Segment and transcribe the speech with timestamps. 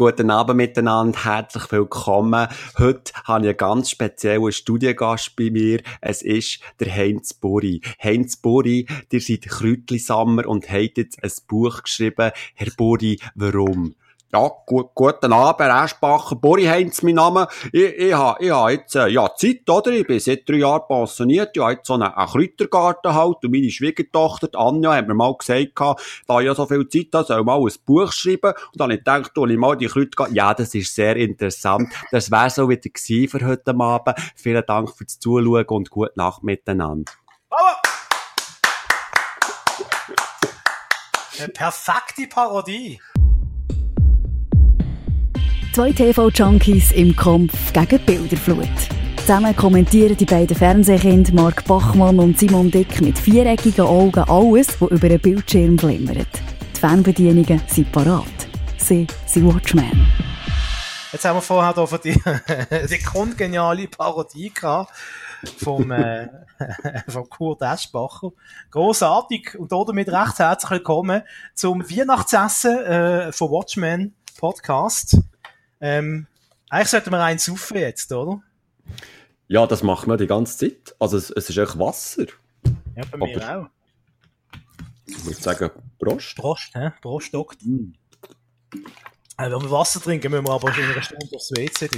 [0.00, 2.48] Guten Abend miteinander, herzlich willkommen.
[2.78, 5.82] Heute habe ich einen ganz speziellen Studiengast bei mir.
[6.00, 7.82] Es ist der Heinz Buri.
[8.02, 12.30] Heinz Buri, ihr seid Kräutlisammer und habt jetzt ein Buch geschrieben.
[12.54, 13.94] Herr Buri, warum?
[14.32, 16.36] Ja, gut, guten Abend, Eschbacher.
[16.36, 17.48] Bori Heinz, mein Name.
[17.72, 19.90] Ich, ich habe ich ha jetzt, äh, ja, Zeit, oder?
[19.90, 21.50] Ich bin seit drei Jahren pensioniert.
[21.56, 23.38] Ich habe jetzt so einen, einen Kräutergarten halt.
[23.42, 25.72] Und meine Schwiegertochter, Anja, hat mir mal gesagt,
[26.28, 28.52] da ja so viel Zeit habe, soll ich mal ein Buch schreiben.
[28.52, 30.36] Und dann habe ich gedacht, ich mal die Kräutergarten.
[30.36, 31.92] Ja, das ist sehr interessant.
[32.12, 34.16] Das wäre so wieder gewesen für heute Abend.
[34.36, 37.10] Vielen Dank fürs Zuschauen und gute Nacht miteinander.
[41.36, 43.00] Eine perfekte Parodie.
[45.72, 48.66] Zwei TV-Junkies im Kampf gegen die Bilderflut.
[49.18, 54.90] Zusammen kommentieren die beiden Fernsehkinder Mark Bachmann und Simon Dick mit viereckigen Augen alles, was
[54.90, 56.26] über einen Bildschirm glimmert.
[56.74, 58.24] Die Fernbedienungen sind parat.
[58.78, 60.08] Sie sind Watchmen.
[61.12, 62.20] Jetzt haben wir vorher hier von die
[62.88, 64.92] sekundgeniale Parodie gehabt
[65.56, 66.26] vom, äh,
[67.06, 68.32] vom Kurt Eschbacher.
[68.72, 71.22] Grossartig und damit recht herzlich willkommen
[71.54, 75.16] zum Weihnachtsessen äh, von Watchmen Podcast.
[75.80, 76.26] Ähm,
[76.68, 78.42] eigentlich sollten wir eins saufen jetzt, oder?
[79.48, 80.94] Ja, das machen wir die ganze Zeit.
[80.98, 82.26] Also es, es ist echt Wasser.
[82.94, 83.66] Ja, bei mir Aber, auch.
[85.06, 86.36] Ich würde sagen, Prost.
[86.36, 86.92] Prost, hä?
[87.00, 87.66] Prost, Doktor.
[87.66, 87.92] Mm.
[89.36, 91.88] Äh, wenn wir Wasser trinken, müssen wir aber in einer Stunde aufs WC.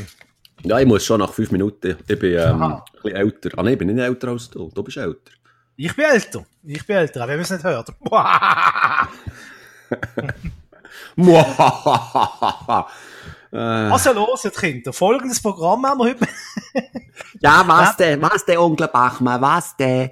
[0.63, 1.99] Ja, ich muss schon nach fünf Minuten.
[2.07, 3.51] Ich bin ähm, ein bisschen älter.
[3.57, 4.71] Ah nein, ich bin nicht älter als du.
[4.73, 5.33] Du bist älter.
[5.77, 6.47] Ich bin älter.
[6.63, 7.93] Ich bin älter, auch wenn man es nicht hört.
[13.53, 13.57] Äh.
[13.57, 16.27] Also los Kinder, folgendes Programm haben wir heute.
[17.41, 20.11] ja, was denn, was denn, Onkel Bachmann, was denn?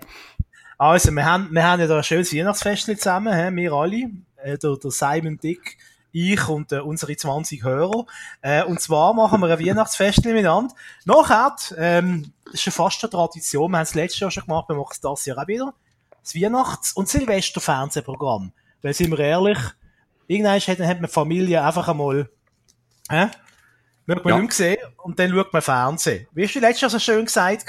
[0.76, 4.58] Also, wir haben, wir haben ja da ein schönes Weihnachtsfest zusammen, he, wir alle, äh,
[4.58, 5.78] der, der Simon Dick,
[6.12, 8.04] ich und äh, unsere 20 Hörer.
[8.42, 10.74] Äh, und zwar machen wir ein Weihnachtsfest miteinander.
[11.04, 14.68] Nachher, ähm, das ist schon fast eine Tradition, wir haben es letztes Jahr schon gemacht,
[14.68, 15.74] wir machen es das Jahr auch wieder.
[16.22, 18.52] Das Weihnachts- und Silvester-Fernsehprogramm.
[18.82, 19.58] Weil, sind wir ehrlich,
[20.26, 22.28] irgendwann hat, hat man Familie einfach einmal
[23.10, 23.28] Hä?
[24.06, 24.40] Wird man ja.
[24.40, 26.28] nicht sehen und dann schaut man Fernsehen.
[26.32, 27.66] Wie hast du letztes Jahr so schön gesagt?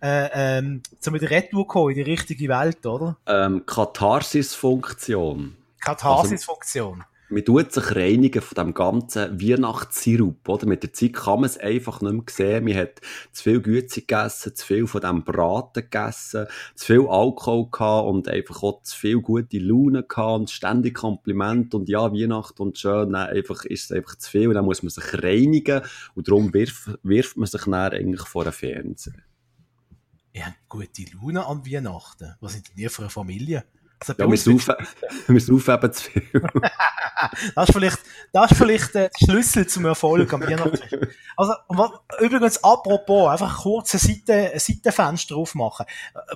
[0.00, 3.16] Äh, ähm, so mit der Retour kommen in die richtige Welt, oder?
[3.26, 5.56] Ähm, Katharsis-Funktion.
[5.80, 7.02] Katharsis-Funktion.
[7.02, 10.66] Also, man tut sich reinigen von dem ganzen Weihnachtssirup, oder?
[10.66, 12.64] Mit der Zeit kann man es einfach nicht mehr sehen.
[12.64, 13.00] Man hat
[13.32, 18.28] zu viel Güte gegessen, zu viel von dem Braten gegessen, zu viel Alkohol gehabt und
[18.28, 23.10] einfach auch zu viel gute Laune gehabt und ständig Kompliment und ja, Weihnacht und schön,
[23.10, 25.82] nein, einfach ist es einfach zu viel und dann muss man sich reinigen
[26.14, 29.14] und darum wirft, wirft man sich dann eigentlich vor den Fernseher.
[30.32, 32.34] Ihr habt gute Laune an Weihnachten.
[32.40, 33.64] Was sind denn ihr für eine Familie?
[34.00, 34.74] Also ja, wir saufen,
[35.26, 36.30] wir saufen eben zu viel.
[37.54, 37.98] das ist vielleicht,
[38.32, 41.14] das ist vielleicht der Schlüssel zum Erfolg am Weihnachtsfest.
[41.36, 41.90] Also, was,
[42.20, 45.86] übrigens, apropos, einfach kurz ein, Seite, Seitenfenster aufmachen.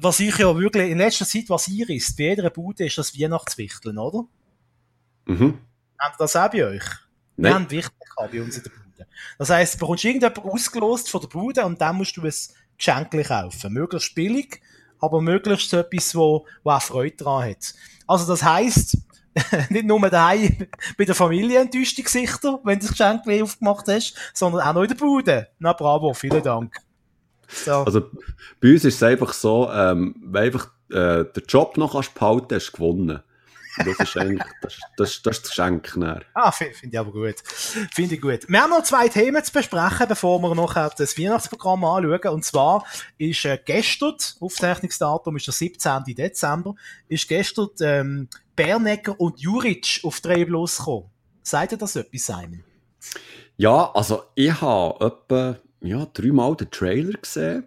[0.01, 3.19] Was ich ja wirklich in letzter Zeit, was ihr ist, bei jeder Bude ist das
[3.19, 4.25] Weihnachtswichteln, oder?
[5.27, 5.59] Mhm.
[5.99, 6.85] Habt ihr das auch bei euch?
[7.37, 7.51] Nein.
[7.51, 9.07] Wir haben Wichtel bei uns in der Bude.
[9.39, 12.33] Das heisst, du bekommst irgendjemand ausgelost von der Bude und dann musst du ein
[12.77, 13.73] Geschenk kaufen.
[13.73, 14.61] Möglichst billig
[15.01, 17.75] aber möglichst etwas, wo, wo auch Freude dran hat.
[18.07, 18.99] Also das heisst,
[19.71, 20.67] nicht nur daheim
[20.99, 24.83] bei der Familie enttäuschte Gesichter, wenn du das Geschenk wie aufgemacht hast, sondern auch noch
[24.83, 25.49] in der Bude.
[25.59, 26.75] Na bravo, vielen Dank.
[27.49, 27.73] So.
[27.73, 28.03] Also
[28.61, 32.55] bei uns ist es einfach so, ähm, wenn einfach äh, den Job noch kannst behalten,
[32.55, 33.21] hast du gewonnen.
[33.79, 35.93] Das ist eigentlich, das, das, das ist das Geschenk.
[35.97, 36.25] Dann.
[36.35, 37.37] Ah, finde find ich aber gut.
[37.93, 38.49] Finde ich gut.
[38.49, 42.35] Wir haben noch zwei Themen zu besprechen, bevor wir noch das Weihnachtsprogramm anschauen.
[42.35, 42.85] Und zwar
[43.19, 46.05] ist äh, gestern, Aufzeichnungsdatum ist der 17.
[46.17, 46.75] Dezember,
[47.09, 51.11] ist gestern ähm, Bernecker und Juric auf 3 Plus gekommen.
[51.43, 52.65] Sagt ihr das etwas, Simon?
[53.57, 57.67] Ja, also ich habe etwa ja, dreimal den Trailer gesehen.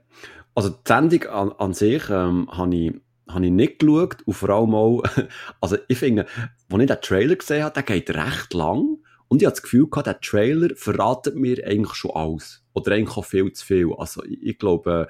[0.56, 2.94] Also die Sendung an, an sich ähm, habe ich
[3.28, 5.04] habe ich nicht geschaut und vor allem auch,
[5.62, 6.26] also ich finde,
[6.70, 8.98] als ich den Trailer gesehen habe, der geht recht lang
[9.28, 12.64] und ich habe das Gefühl gehabt, der Trailer verratet mir eigentlich schon alles.
[12.74, 13.94] Oder eigentlich auch viel zu viel.
[13.98, 15.08] Also ich, ich glaube,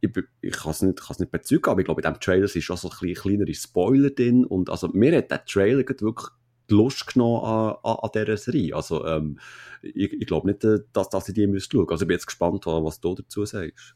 [0.00, 0.10] ich,
[0.40, 2.90] ich kann es nicht, nicht bezeugen, aber ich glaube, in diesem Trailer sind schon so
[2.90, 6.28] ein kleinere Spoiler drin und also mir hat der Trailer wirklich
[6.70, 8.74] die Lust genommen an, an, dieser Serie.
[8.74, 9.38] Also ähm,
[9.82, 11.78] ich, ich glaube nicht, dass, dass ich die müsste.
[11.78, 13.94] Also ich bin jetzt gespannt, was du dazu sagst.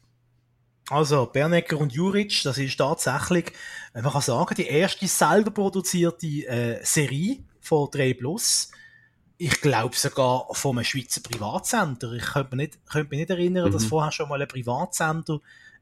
[0.89, 3.53] Also, Bernecker und Juric, das ist tatsächlich,
[3.93, 8.69] man kann sagen, die erste selber produzierte äh, Serie von 3 Plus.
[9.37, 12.13] Ich glaube sogar von einem Schweizer Privatsender.
[12.13, 13.73] Ich könnte mich nicht, könnte mich nicht erinnern, mhm.
[13.73, 15.39] dass vorher schon mal ein Privatsender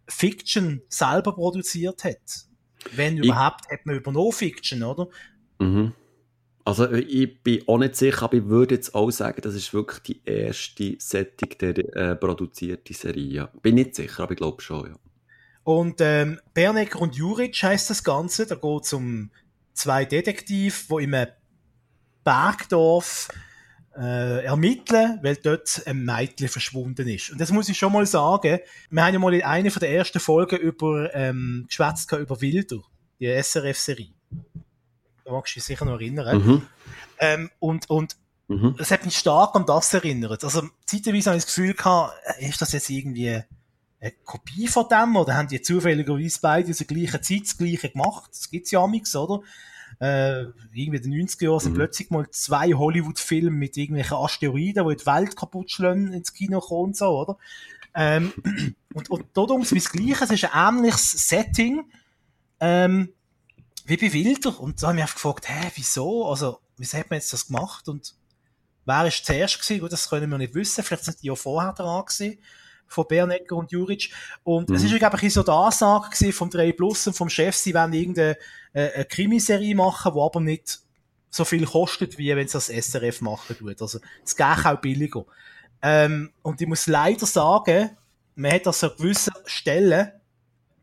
[0.07, 2.45] Fiction selber produziert hat.
[2.93, 5.07] Wenn ich, überhaupt, hat man über No Fiction, oder?
[5.59, 5.93] Mhm.
[6.63, 9.99] Also ich bin auch nicht sicher, aber ich würde jetzt auch sagen, das ist wirklich
[10.03, 13.49] die erste Setting der äh, produzierte Serie.
[13.61, 14.95] Bin nicht sicher, aber ich glaube schon, ja.
[15.63, 18.45] Und ähm, Bernecker und Juric heißt das Ganze.
[18.45, 19.29] Da geht es um
[19.73, 21.15] zwei Detektive, die im
[22.23, 23.29] Bergdorf
[23.97, 27.31] äh, ermitteln, weil dort ein Mädchen verschwunden ist.
[27.31, 28.59] Und das muss ich schon mal sagen.
[28.89, 32.77] Wir haben ja mal in einer der ersten Folgen über ähm, geschwätzt über Wilder,
[33.19, 34.13] die SRF-Serie.
[35.31, 36.45] Magst du dich sicher noch erinnern.
[36.45, 36.61] Mhm.
[37.19, 38.15] Ähm, und, und
[38.47, 38.75] Mhm.
[38.77, 40.43] das hat mich stark an das erinnert.
[40.43, 43.29] Also, zeitweise habe ich das Gefühl gehabt, äh, ist das jetzt irgendwie
[44.01, 48.29] eine Kopie von dem, oder haben die zufälligerweise beide zur gleichen Zeit das Gleiche gemacht?
[48.31, 49.41] Das gibt's ja amigs, oder?
[50.01, 50.41] Äh,
[50.73, 51.77] irgendwie in den 90er Jahren sind Mhm.
[51.77, 56.85] plötzlich mal zwei Hollywood-Filme mit irgendwelchen Asteroiden, die die Welt kaputt schlagen, ins Kino kommen
[56.87, 57.37] und so, oder?
[57.93, 58.33] Ähm,
[58.93, 61.83] und, und darum ist es Gleiche, es ist ein ähnliches Setting,
[62.59, 63.13] ähm,
[63.85, 64.59] wie bei Wilder.
[64.59, 66.27] Und da habe ich mich einfach gefragt, hä, wieso?
[66.29, 67.87] Also, wieso hat man jetzt das gemacht?
[67.87, 68.15] Und
[68.85, 69.81] wer ist zuerst gewesen?
[69.81, 70.83] Gut, das können wir nicht wissen.
[70.83, 72.39] Vielleicht sind die ja vorher dran gewesen.
[72.87, 74.11] Von Bernecker und Juric.
[74.43, 74.87] Und es Mhm.
[74.89, 77.93] ist, glaube ich, so die Ansage gewesen vom 3 Plus und vom Chef, sie wollen
[77.93, 78.37] irgendeine
[78.73, 80.79] äh, eine Krimiserie machen, die aber nicht
[81.29, 83.81] so viel kostet, wie wenn es das SRF machen tut.
[83.81, 85.25] Also, es geht auch billiger.
[85.81, 87.97] Ähm, und ich muss leider sagen,
[88.35, 90.11] man hat das an gewissen Stellen,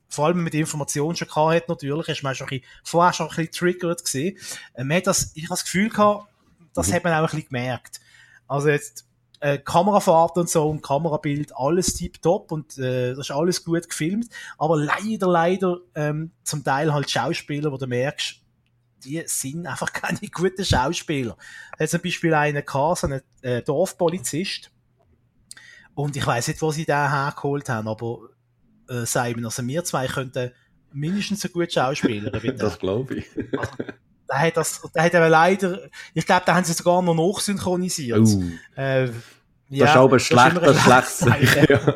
[0.08, 3.28] vor allem mit Informationen schon gehabt hat, natürlich, ist man schon ein bisschen, vorher schon
[3.28, 4.38] ein bisschen triggert gewesen.
[4.74, 6.28] Äh, man hat das, ich habe das Gefühl gehabt,
[6.74, 6.92] das Mhm.
[6.94, 8.00] hat man auch ein bisschen gemerkt.
[8.46, 9.06] Also jetzt,
[9.40, 14.28] äh, Kamerafahrt und so und Kamerabild, alles tiptop und äh, das ist alles gut gefilmt.
[14.56, 18.40] Aber leider, leider ähm, zum Teil halt Schauspieler, wo du merkst,
[19.04, 21.36] die sind einfach keine guten Schauspieler.
[21.76, 24.70] Da hat zum Beispiel einen gehabt, so einen äh, Dorfpolizist.
[25.94, 28.20] Und ich weiß nicht, wo sie den hergeholt haben, aber
[28.88, 30.52] äh, Simon, also wir zwei könnten
[30.92, 32.58] mindestens so gut der.
[32.58, 33.26] Das glaube ich.
[34.30, 38.18] Der hat das, der hat aber leider, ich glaube, da haben sie sogar noch nachsynchronisiert.
[38.20, 38.42] Oh,
[38.74, 39.08] Äh,
[39.70, 41.94] das ist aber schlecht, das ein schlecht ja.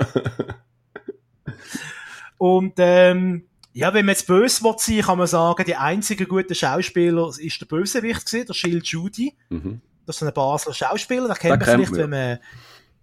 [2.37, 6.55] Und ähm, ja, wenn man jetzt böse will sein, kann man sagen, die einzige gute
[6.55, 9.35] Schauspieler ist der Bösewicht gewesen, der Schild Judy.
[9.49, 9.81] Mhm.
[10.05, 12.39] Das ist ein Basler Schauspieler, den kennt man vielleicht, wenn man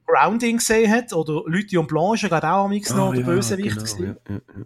[0.10, 3.78] Grounding gesehen hat, oder Lutti und Blanche, gerade auch am noch Ah, der ja, Bösewicht
[3.78, 4.66] genau, ja, ja, ja.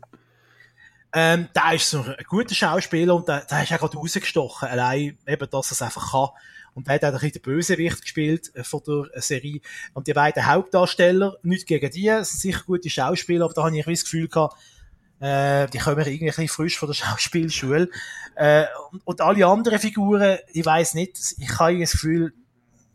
[1.16, 4.68] Ähm, der ist so ein guter Schauspieler und der, der ist auch gerade rausgestochen.
[4.68, 6.30] Allein eben, dass er es einfach kann.
[6.74, 9.62] Und der hat auch ein bisschen den Bösewicht gespielt äh, von der Serie.
[9.94, 13.86] Und die beiden Hauptdarsteller, nicht gegen die, sind sicher gute Schauspieler, aber da habe ich
[13.86, 14.58] das Gefühl gehabt,
[15.20, 17.90] äh, die kommen irgendwie ein bisschen frisch von der Schauspielschule.
[18.36, 22.34] Äh, und, und alle anderen Figuren, ich weiß nicht, ich habe das Gefühl,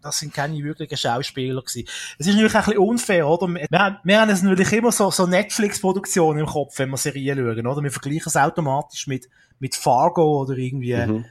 [0.03, 1.87] das sind keine wirklichen Schauspieler gewesen.
[2.19, 3.49] Es ist natürlich ein bisschen unfair, oder?
[3.49, 7.39] Wir, haben- wir haben es natürlich immer so, so Netflix-Produktionen im Kopf, wenn wir Serien
[7.39, 7.83] schauen, oder?
[7.83, 9.29] Wir vergleichen es automatisch mit,
[9.59, 11.25] mit Fargo oder irgendwie, Mhm.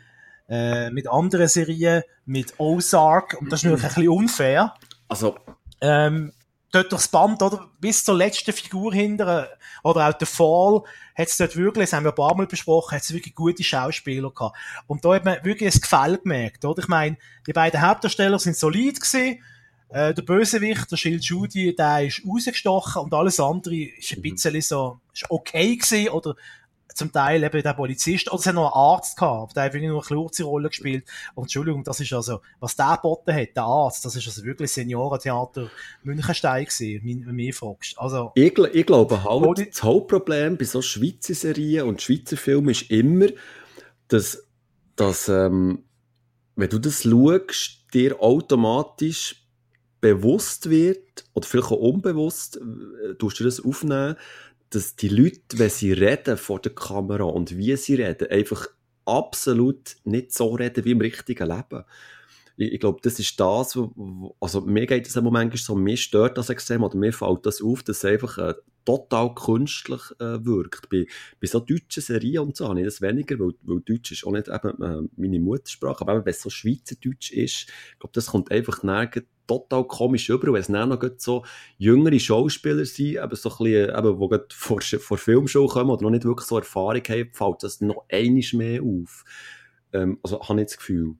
[0.50, 4.74] äh, mit anderen Serien, mit Ozark, und das ist natürlich ein bisschen unfair.
[5.08, 5.36] Also,
[5.82, 6.34] Ähm,
[6.72, 7.70] dort durchs Band, oder?
[7.80, 9.50] Bis zur letzten Figur hinter,
[9.84, 10.82] oder auch der Fall,
[11.16, 13.64] hat es dort wirklich, das haben wir ein paar Mal besprochen, hat es wirklich gute
[13.64, 14.58] Schauspieler gehabt.
[14.88, 16.82] Und da hat man wirklich ein Gefälle gemerkt, oder?
[16.82, 19.40] Ich meine, die beiden Hauptdarsteller sind solid gewesen,
[19.90, 24.62] äh, der Bösewicht, der Schild Judy, der ist rausgestochen und alles andere ist ein bisschen
[24.62, 26.36] so, ist okay gewesen, oder
[26.94, 29.90] zum Teil eben der Polizist, oder es hat noch einen Arzt gehabt, der hat wirklich
[29.90, 31.06] nur eine kurze Rolle gespielt.
[31.36, 34.72] Und Entschuldigung, das ist also, was der geboten hat, der Arzt, das ist also wirklich
[34.72, 35.70] Seniorentheater
[36.04, 37.98] Münchenstein gewesen, wenn du mich fragst.
[37.98, 42.90] Also, ich, ich glaube halt, das Hauptproblem bei so Schweizer Serien und Schweizer Filmen ist
[42.90, 43.28] immer,
[44.08, 44.48] dass,
[44.96, 45.84] dass ähm,
[46.56, 49.48] wenn du das schaust, dir automatisch
[50.02, 54.16] bewusst wird, oder vielleicht auch unbewusst, äh, tust du das aufnehmen,
[54.70, 58.68] dass die Leute, wenn sie reden vor der Kamera und wie sie reden, einfach
[59.06, 61.84] absolut nicht so reden wie im richtigen Leben.
[62.58, 65.98] Ich, ich glaube, das ist das, wo, also mir geht es im Moment so, mir
[65.98, 70.46] stört das extrem, oder mir fällt das auf, dass es einfach äh, total künstlich äh,
[70.46, 70.90] wirkt.
[70.90, 71.06] Bei,
[71.42, 74.32] bei so deutschen Serien und so habe ich das weniger, weil, weil Deutsch ist auch
[74.32, 78.28] nicht eben äh, meine Muttersprache, aber eben, wenn es so Schweizerdeutsch ist, ich glaube, das
[78.28, 81.46] kommt einfach nirgends total komisch über, wenn es dann noch so
[81.78, 86.10] jüngere Schauspieler sind, eben so ein bisschen, eben, die vor, vor Filmshow kommen oder noch
[86.10, 89.24] nicht wirklich so Erfahrung haben, fällt das noch einiges mehr auf.
[89.94, 91.16] Ähm, also habe ich das Gefühl.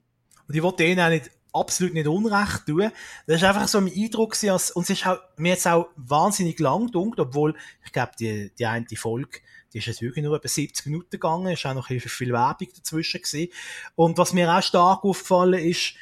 [0.48, 2.90] Und ich will denen auch nicht, absolut nicht Unrecht tun.
[3.26, 5.88] Das ist einfach so mein Eindruck gewesen, als, und es ist auch, mir jetzt auch
[5.96, 9.40] wahnsinnig lang gedunkt, obwohl, ich glaube, die, die eine Folge,
[9.72, 13.20] die ist jetzt wirklich nur etwa 70 Minuten gegangen, ist auch noch viel Werbung dazwischen
[13.20, 13.52] gewesen.
[13.94, 15.94] Und was mir auch stark aufgefallen ist,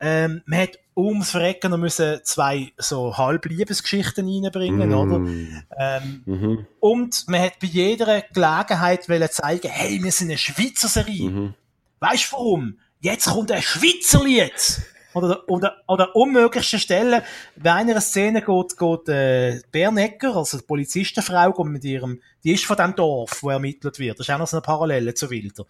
[0.00, 5.18] ähm, man hat ums Verrecken noch müssen zwei so Halbliebesgeschichten reinbringen, oder?
[5.18, 5.62] Mm.
[5.78, 6.66] Ähm, Mhm.
[6.80, 11.30] und man hat bei jeder Gelegenheit wollen zeigen, hey, wir sind eine Schweizer Serie.
[11.30, 11.54] Mhm.
[12.00, 12.78] Weißt du warum?
[13.00, 14.82] Jetzt kommt ein Schweizerlied.
[15.14, 17.24] Oder, oder, oder unmöglichsten Stelle,
[17.56, 22.66] bei einer Szene geht, geht äh, Bernecker, also die Polizistenfrau, geht mit ihrem, die ist
[22.66, 24.18] von dem Dorf, wo ermittelt wird.
[24.18, 25.64] Das ist auch noch so eine Parallele zu Wilder.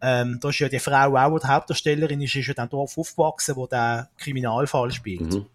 [0.00, 2.98] Ähm, da ist ja die Frau auch, die Hauptdarstellerin ist, ist ja in dem Dorf
[2.98, 5.32] aufgewachsen, wo der Kriminalfall spielt.
[5.32, 5.46] Mhm.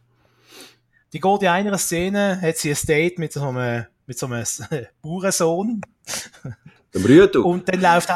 [1.13, 4.45] Die geht in einer Szene, hat sie ein Date mit so einem, mit so einem
[5.01, 5.81] Bauernsohn.
[7.43, 8.09] Und dann läuft,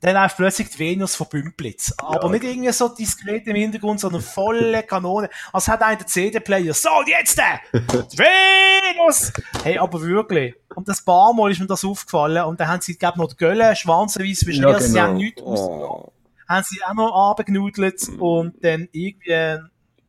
[0.00, 1.92] dann läuft plötzlich die Venus von Bümplitz.
[1.98, 2.32] Aber ja.
[2.32, 5.28] nicht irgendwie so diskret im Hintergrund, sondern volle Kanone.
[5.52, 6.74] Als hat einer den CD-Player.
[6.74, 7.60] So, und jetzt der!
[7.72, 9.32] Venus!
[9.62, 10.54] Hey, aber wirklich.
[10.74, 12.44] Und das paar Mal ist mir das aufgefallen.
[12.44, 14.68] Und dann haben sie, glaube noch die Gölle schwanzenweise beschrieben.
[14.68, 14.92] Ja, genau.
[14.92, 16.12] Sie haben nichts oh.
[16.48, 18.22] Haben sie auch noch abgenudelt mhm.
[18.22, 19.60] und dann irgendwie,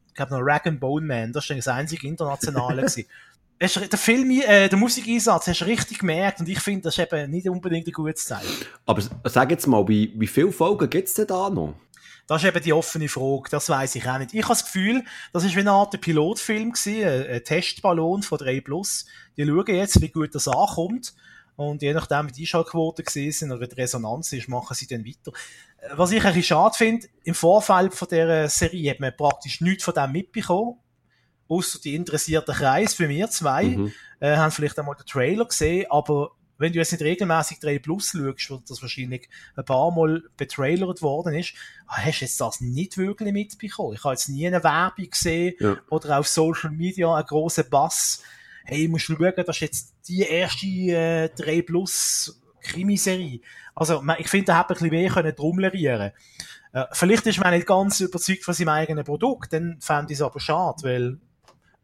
[0.07, 1.31] ich glaube noch Rag and Bone Man.
[1.31, 2.87] Das war das einzige internationale
[3.61, 7.11] hast, der Film, äh, der Musikeinsatz hast du richtig gemerkt und ich finde, das ist
[7.11, 8.65] eben nicht unbedingt ein gutes Zeichen.
[8.85, 11.75] Aber sag jetzt mal, wie, wie viele Folgen gibt es denn da noch?
[12.27, 14.33] Das ist eben die offene Frage, das weiß ich auch nicht.
[14.33, 18.61] Ich habe das Gefühl, das ist wie eine Art Pilotfilm gewesen, ein Testballon von 3
[18.61, 19.05] Plus.
[19.37, 21.13] Die schauen jetzt, wie gut das ankommt.
[21.55, 24.87] Und je nachdem, wie die Einschaltquoten gesehen sind oder wie die Resonanz ist, machen sie
[24.87, 25.31] dann weiter.
[25.95, 29.83] Was ich ein bisschen schade finde, im Vorfeld von dieser Serie hat man praktisch nichts
[29.83, 30.79] von dem mitbekommen
[31.47, 33.93] außer die interessierten Kreis für mir zwei, mhm.
[34.19, 38.11] äh, haben vielleicht einmal den Trailer gesehen, aber wenn du jetzt nicht regelmäßig 3 Plus
[38.11, 41.53] schaust, weil das wahrscheinlich ein paar Mal betrailert worden ist,
[41.87, 43.95] ah, hast du jetzt das nicht wirklich mitbekommen.
[43.95, 45.77] Ich habe jetzt nie eine Werbung gesehen ja.
[45.89, 48.23] oder auf Social Media einen grossen Bass.
[48.63, 53.41] Hey, ich muss schauen, das ist jetzt die erste äh, 3 Plus Krimiserie.
[53.75, 56.11] Also, ich finde, da hätte ein bisschen mehr können trommelieren
[56.73, 60.23] äh, Vielleicht ist man nicht ganz überzeugt von seinem eigenen Produkt, dann fände ich es
[60.23, 61.19] aber schade, weil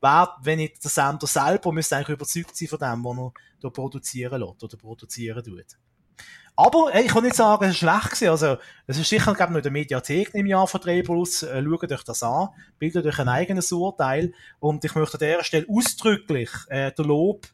[0.01, 3.69] wer, wenn nicht der Sender selber, müsste eigentlich überzeugt sein von dem, was er da
[3.69, 5.77] produzieren lässt oder produzieren tut.
[6.55, 8.29] Aber ey, ich kann nicht sagen, es ist schlecht gewesen.
[8.29, 11.43] Also, es ist sicher glaub, noch in der Mediathek im Jahr von 3 Plus.
[11.43, 14.33] Äh, schaut euch das an, bildet euch ein eigenes Urteil.
[14.59, 17.47] Und ich möchte an dieser Stelle ausdrücklich äh, der Lob,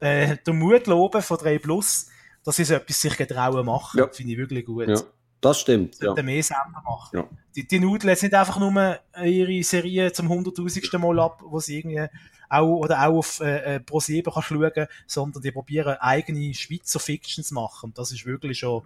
[0.00, 2.08] äh, der Mut loben von 3 Plus,
[2.44, 4.00] dass sie so etwas sich getrauen machen.
[4.00, 4.08] Ja.
[4.08, 4.88] Finde ich wirklich gut.
[4.88, 4.96] Ja.
[5.42, 5.98] Das stimmt.
[6.00, 6.14] Ja.
[6.22, 7.18] mehr Sender machen.
[7.18, 7.28] Ja.
[7.54, 11.80] Die, die nudeln jetzt nicht einfach nur ihre Serie zum hunderttausendsten Mal ab, wo sie
[11.80, 12.06] irgendwie
[12.48, 17.00] auch, oder auch auf äh, äh Pro 7 kannst schauen, sondern die probieren eigene Schweizer
[17.00, 17.90] Fictions zu machen.
[17.90, 18.82] Und das ist wirklich schon,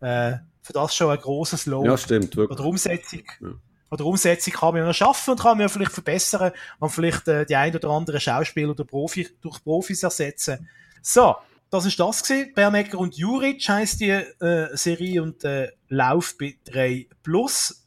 [0.00, 1.86] äh, für das schon ein grosses Lob.
[1.86, 2.58] Ja, stimmt, wirklich.
[2.58, 3.22] Oder Umsetzung.
[3.40, 3.48] Ja.
[3.90, 7.28] Oder Umsetzung kann man ja noch schaffen und kann man ja vielleicht verbessern und vielleicht
[7.28, 10.68] äh, die ein oder andere Schauspieler oder Profi, durch Profis ersetzen.
[11.02, 11.36] So,
[11.70, 12.52] das ist das gewesen.
[12.54, 17.84] Bernecker und Juric heisst die äh, Serie und äh, Lauf bei 3 Plus.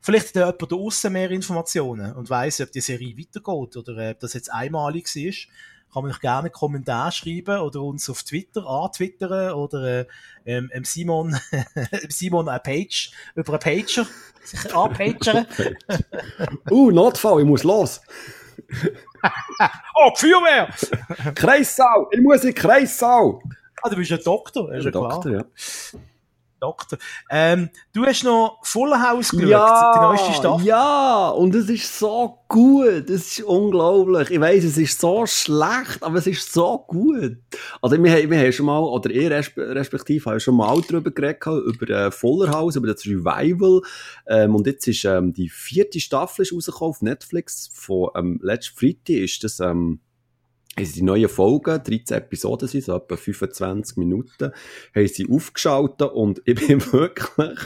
[0.00, 4.10] Vielleicht hat jemand da aussen mehr Informationen und weiss, ob die Serie weitergeht oder äh,
[4.12, 5.48] ob das jetzt einmalig ist.
[5.92, 10.06] Kann man euch gerne einen Kommentar schreiben oder uns auf Twitter antwittern oder äh,
[10.44, 11.38] ähm, Simon,
[12.08, 14.06] Simon eine Page, über einen Pager
[14.44, 15.46] sich anpagern.
[16.70, 18.00] uh, Notfall, ich muss los.
[19.94, 20.68] oh, Feuerwehr!
[21.34, 22.08] Kreissau!
[22.10, 23.42] Ich muss in Kreissau!
[23.82, 25.44] Ah, du bist ein Doktor, ist ja Doktor, ja.
[26.64, 26.98] Doktor.
[27.30, 30.66] Ähm, du hast noch Full House geschaut, ja, die neueste Staffel.
[30.66, 33.10] Ja, und es ist so gut.
[33.10, 34.30] Es ist unglaublich.
[34.30, 37.36] Ich weiss, es ist so schlecht, aber es ist so gut.
[37.82, 41.44] Also, wir, haben, wir haben schon mal, oder ihr respektive, haben schon mal darüber geredet,
[41.46, 43.82] über äh, Fuller House, über das Revival.
[44.26, 47.70] Ähm, und jetzt ist ähm, die vierte Staffel ist rausgekommen auf Netflix.
[47.74, 50.00] Von ähm, letzten Freitag ist das, ähm,
[50.76, 54.52] haben sie die neuen Folgen, 13 Episoden sind, so etwa 25 Minuten,
[54.94, 57.58] haben sie aufgeschaltet und ich bin wirklich,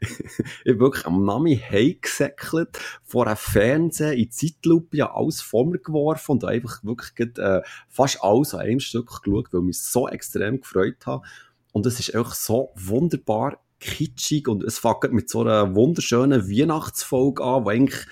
[0.00, 5.78] ich bin wirklich am Nami heimgesäckelt, vor einem Fernseher in Zeitlupe, ja, alles vor mir
[5.78, 10.08] geworfen und einfach wirklich äh, fast alles an einem Stück geschaut, weil ich mich so
[10.08, 11.26] extrem gefreut habe.
[11.72, 17.42] Und es ist einfach so wunderbar kitschig und es fängt mit so einer wunderschönen Weihnachtsfolge
[17.44, 18.06] an, wo eigentlich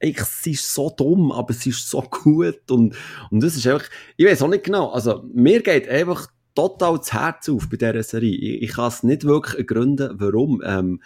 [0.00, 2.96] ich, sie ist so dumm, aber sie ist so gut und,
[3.30, 7.12] und das ist einfach, ich weiß auch nicht genau, also mir geht einfach total das
[7.12, 8.34] Herz auf bei dieser Serie.
[8.34, 10.62] Ich, ich kann es nicht wirklich ergründen, warum.
[10.64, 11.00] Ähm,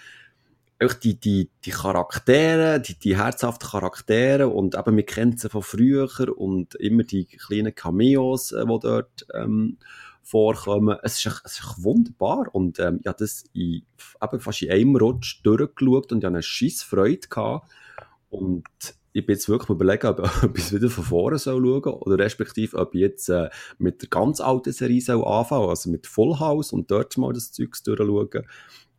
[1.02, 6.08] die, die, die Charaktere, die, die herzhaften Charaktere und eben, wir kennen sie von früher
[6.36, 9.78] und immer die kleinen Cameos, äh, die dort ähm,
[10.22, 10.98] vorkommen.
[11.02, 13.82] Es ist, es ist wunderbar und ähm, ich habe das in,
[14.22, 17.70] eben fast in einem Rutsch durchgeschaut und ich hatte eine scheisse Freude gehabt.
[18.34, 18.64] Und
[19.12, 22.76] ich bin jetzt wirklich überlegen, ob, ob ich es wieder von vorne soll oder respektive,
[22.76, 23.48] ob ich jetzt äh,
[23.78, 27.52] mit der ganz alten Serie soll anfangen also mit Full House und dort mal das
[27.52, 28.46] Zeug durchschauen.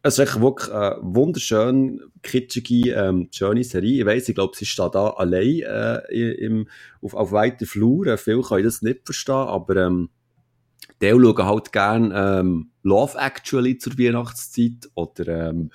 [0.02, 4.02] Es ist wirklich eine wunderschön kitschige, ähm, schöne Serie.
[4.02, 6.68] Ich weiss, ich glaube, sie steht da allein äh, im,
[7.02, 8.16] auf, auf weiter Flur.
[8.18, 10.10] Viele können das nicht verstehen, aber ähm,
[11.02, 15.72] die schauen halt gerne ähm, Love Actually zur Weihnachtszeit oder ähm,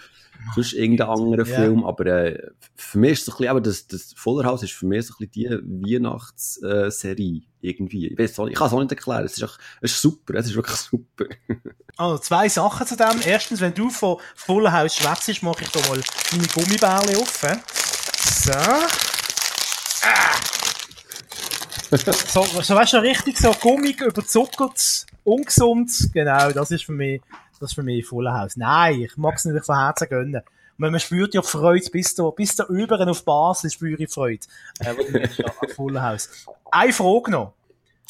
[0.54, 1.54] sonst irgendeinen anderen Ja.
[1.56, 4.72] Film, aber äh, für mich ist es ein bisschen, aber das, das Fuller House ist
[4.72, 8.08] für mich so ein bisschen die Weihnachtsserie irgendwie.
[8.08, 10.02] Ich weiß auch nicht, ich kann es auch nicht erklären, es ist, echt, es ist
[10.02, 11.24] super, es ist wirklich super.
[11.96, 13.20] Also zwei Sachen zu dem.
[13.24, 16.00] Erstens, wenn du von Full House schwätzt, mache ich da mal
[16.32, 17.42] meine Gummibärle auf.
[17.42, 17.56] hä?
[18.18, 18.52] So.
[18.52, 18.88] Ah.
[22.32, 25.90] So, so weißt du, richtig so gummig, überzuckert, ungesund.
[26.14, 27.20] Genau, das ist für mich,
[27.60, 28.56] das ist für mich Full House.
[28.56, 30.42] Nein, ich mag es natürlich von Herzen gönnen.
[30.78, 34.40] Man spürt ja Freude, bis da, bis da über auf Basel spüre ich Freude.
[34.78, 35.28] Äh,
[35.76, 36.46] Full House.
[36.70, 37.54] Eine Frage noch.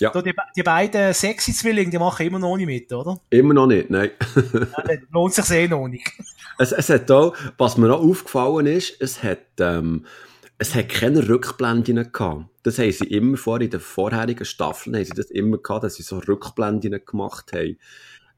[0.00, 0.10] Ja.
[0.10, 3.20] Da, die, die beiden sexy Zwillinge, die machen immer noch nicht mit, oder?
[3.28, 4.10] Immer noch nicht, nein.
[4.52, 6.10] Ja, dann lohnt sich eh noch nicht.
[6.58, 10.06] Es, es hat auch, was mir auch aufgefallen ist, es hat, ähm,
[10.58, 12.46] es hat keine Rückblenden gehabt.
[12.62, 15.96] Das haben sie immer vor, in den vorherigen Staffeln, haben sie das immer gehabt, dass
[15.96, 17.76] sie so Rückblenden gemacht haben.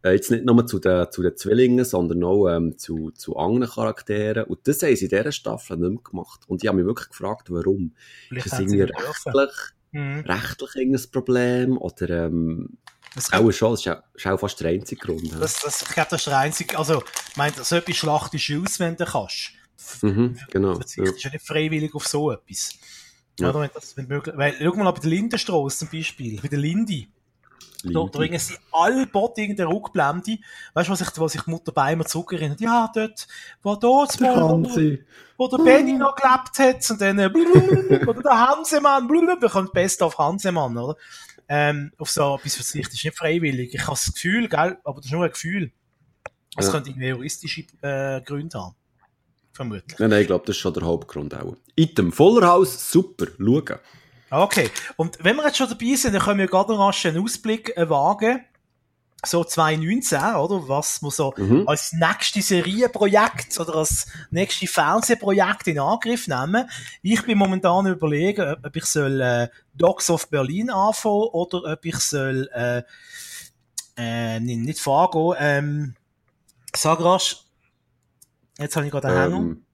[0.05, 3.73] Äh, jetzt nicht nur zu den, zu den Zwillingen, sondern auch ähm, zu, zu anderen
[3.73, 4.45] Charakteren.
[4.45, 6.41] Und das haben sie in dieser Staffel nicht mehr gemacht.
[6.49, 7.93] Und ich habe mich wirklich gefragt, warum.
[8.29, 9.51] Vielleicht Ist das irgendwie rechtlich,
[9.95, 10.21] Mhm.
[10.21, 11.77] rechtlich irgendein Problem?
[11.79, 12.79] Oder, ähm,
[13.15, 15.23] Das, auch schon, das ist, auch, ist auch fast der einzige Grund.
[15.25, 15.39] ja.
[15.39, 18.63] das, das, ich glaube, das ist der einzige, also, ich meine, so etwas schlachtest du
[18.63, 19.53] aus, wenn du kannst.
[20.01, 20.69] Mhm, genau.
[20.71, 20.75] Ja.
[20.77, 22.71] Verzichtest ja nicht freiwillig auf so etwas.
[23.39, 23.51] Ja.
[23.51, 26.59] Oder wenn das, wenn möglich, weil, schau mal bei der Lindenstrasse zum Beispiel, bei der
[26.59, 27.09] Lindi.
[27.85, 30.39] Da, da bringen sie alle Bot irgendeine Rückblende.
[30.75, 32.61] Weißt du, was sich, was die Mutter bei mir zurückerinnert?
[32.61, 33.27] Ja, dort,
[33.63, 35.05] wo dort, Der wo, Hansi.
[35.37, 37.49] wo der Benny noch gelebt hat, und dann, äh, blub,
[38.09, 40.97] oder der Hansemann, blub, da kommt Best auf Hansemann, oder?
[41.49, 43.75] Ähm, auf so etwas verzichtet, ist nicht freiwillig.
[43.75, 45.73] Ich habe das Gefühl, gell, aber das ist nur ein Gefühl.
[46.57, 46.73] Es Ja.
[46.73, 48.75] könnte irgendwie juristische äh, Gründe haben.
[49.53, 49.99] Vermutlich.
[49.99, 51.57] Nein, nein, ich glaube, das ist schon der Hauptgrund auch.
[51.77, 53.79] Item, Fuller House, super, schauen.
[54.33, 54.71] Okay.
[54.97, 57.77] Und wenn wir jetzt schon dabei sind, dann können wir gerade noch rasch einen Ausblick
[57.77, 58.45] äh, wagen.
[59.25, 60.69] So 2019, oder?
[60.69, 61.69] Was wir so Mhm.
[61.69, 66.69] als nächstes Serienprojekt oder als nächstes Fernsehprojekt in Angriff nehmen.
[67.03, 71.99] Ich bin momentan überlegen, ob- ich soll äh, Dogs of Berlin anfangen oder ob ich
[71.99, 72.83] soll äh,
[73.97, 75.95] äh, nicht, Fargo, ähm,
[76.75, 77.45] sag rasch,
[78.59, 79.37] jetzt habe ich gerade einen Hänger.
[79.37, 79.65] Ähm,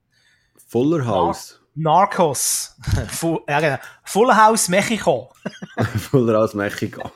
[0.66, 1.58] Fuller House.
[1.79, 2.75] Narcos.
[3.09, 3.79] Full, ja, genau.
[4.05, 5.31] Full House Mexiko.
[6.11, 7.11] Fuller House Mexiko.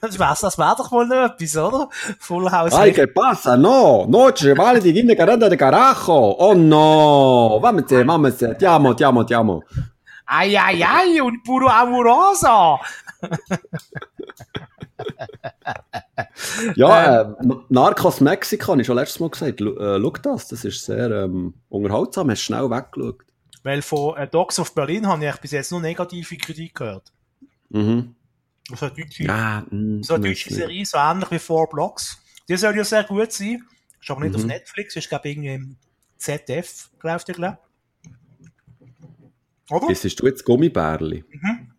[0.00, 1.88] Das wäre das wär doch mal noch etwas, oder?
[2.18, 3.06] Full House Ay, Mexiko.
[3.06, 3.56] ¿qué pasa?
[3.56, 6.36] No, noche, vale, di guinda caranda de carajo.
[6.38, 9.62] Oh no, vámonos, vámonos, ti amo, ti amo, ti amo.
[10.26, 12.78] Ai, ai, ai, un puro amoroso.
[16.76, 17.34] Ja, äh,
[17.68, 19.60] Narcos Mexiko, habe ich schon letztes Mal gesagt.
[19.60, 23.18] Äh, schau das, das ist sehr ähm, unterhaltsam, hast schnell weggeschaut.
[23.62, 27.12] Weil von äh, Dogs of Berlin habe ich bis jetzt nur negative Kritik gehört.
[27.70, 28.14] Mhm.
[28.74, 30.52] So eine deutsche, Ja, mh, so eine deutsche.
[30.54, 32.18] Serie, so ähnlich wie Four Blocks.
[32.48, 33.62] Die soll ja sehr gut sein.
[34.00, 34.36] Ist aber nicht Mhm.
[34.40, 35.76] auf Netflix, ist glaube ich irgendwie im
[36.18, 37.58] ZDF, läuft glaube
[39.70, 39.86] Oder?
[39.88, 41.24] Das ist du jetzt Gummibärli.
[41.30, 41.73] Mhm.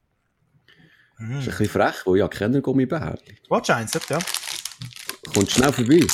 [1.18, 3.38] Das ist ein bisschen frech, weil ich habe keine Gummibärli.
[3.50, 4.20] Watch eins, ja.
[5.34, 6.06] Kommt schnell vorbei.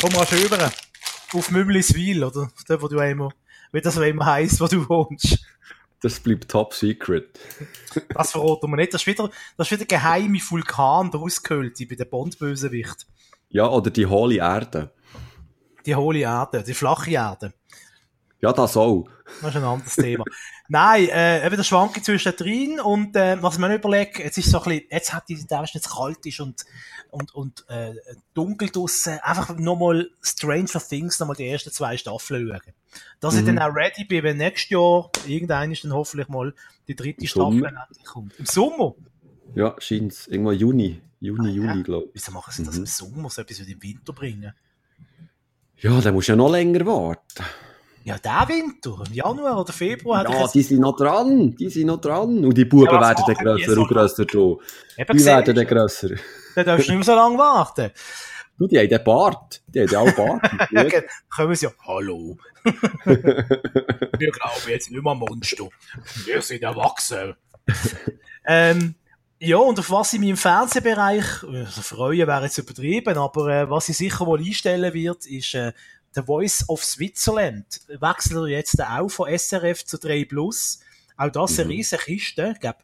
[0.00, 0.70] Komm mal schön rüber.
[1.32, 2.50] Auf Mübliswil, oder?
[2.68, 3.30] Dort, wo du immer,
[3.72, 5.38] wie das immer heisst, wo du wohnst.
[6.02, 7.38] Das bleibt top secret.
[8.12, 8.92] Das verraten wir nicht.
[8.92, 13.06] Das ist wieder, das ist wieder der geheime Vulkan, der ausgehöhlte bei den Bond-Bösewicht.
[13.50, 14.90] Ja, oder die hohle Erde.
[15.86, 17.54] Die hohle Erde, die flache Erde.
[18.42, 19.04] Ja, das auch.
[19.40, 20.24] Das ist ein anderes Thema.
[20.68, 24.58] Nein, äh, eben der Schwanke zwischen drin und äh, was man überlegt, jetzt ist so
[24.60, 26.64] ein bisschen, jetzt hat die, da jetzt kalt ist und,
[27.10, 27.94] und, und äh,
[28.34, 32.74] dunkel draussen, einfach nochmal Stranger Things nochmal die ersten zwei Staffeln schauen.
[33.20, 33.46] Dass ich Mhm.
[33.46, 36.52] dann auch ready bin, wenn nächstes Jahr irgendein ist dann hoffentlich mal
[36.88, 37.68] die dritte Im Staffel Sommer?
[37.88, 38.38] endlich kommt.
[38.40, 38.94] Im Sommer?
[39.54, 41.00] Ja, scheint Irgendwann Juni.
[41.20, 41.54] Juni, Ah, ja.
[41.72, 42.14] Juli, glaube ich.
[42.14, 42.80] Wieso machen sie das Mhm.
[42.80, 44.52] im Sommer, so etwas wie im Winter bringen?
[45.78, 47.44] Ja, dann musst du ja noch länger warten.
[48.04, 51.54] Ja, der Winter, im Januar oder Februar Ja, die sind noch dran.
[51.54, 52.44] Die sind noch dran.
[52.44, 54.22] Und die Buben Ja, werden dann grösser und grösser.
[54.22, 56.08] Eben Die werden dann grösser.
[56.56, 57.90] dann darfst du nicht mehr so lange warten.
[58.58, 59.62] Du, die haben den Bart.
[59.68, 60.42] Die haben ja auch Bart.
[60.70, 62.36] Ge- kommen sie ja, hallo.
[63.04, 65.68] Wir glauben jetzt nicht mehr Monster.
[66.26, 67.34] Wir sind erwachsen.
[68.46, 68.94] ähm,
[69.38, 73.70] ja, und auf was ich mich im Fernsehbereich, also freuen wäre jetzt übertrieben, aber äh,
[73.70, 75.72] was ich sicher wohl einstellen wird, ist äh,
[76.14, 77.80] The Voice of Switzerland.
[77.88, 80.80] Wechselt jetzt auch von SRF zu 3 Plus.
[81.16, 81.70] Auch das eine Mhm.
[81.70, 82.50] riesige Kiste.
[82.54, 82.78] Ich glaube,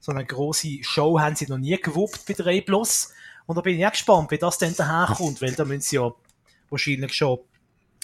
[0.00, 3.12] so eine grosse Show haben sie noch nie gewuppt bei 3 Plus.
[3.46, 6.10] Und da bin ich auch gespannt, wie das denn daherkommt, weil da müssen sie ja
[6.70, 7.40] wahrscheinlich schon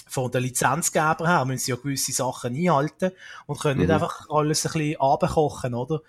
[0.09, 3.11] von den Lizenzgebern her müssen sie ja gewisse Sachen einhalten
[3.45, 3.93] und können nicht Mhm.
[3.95, 6.01] einfach alles ein bisschen abkochen, oder?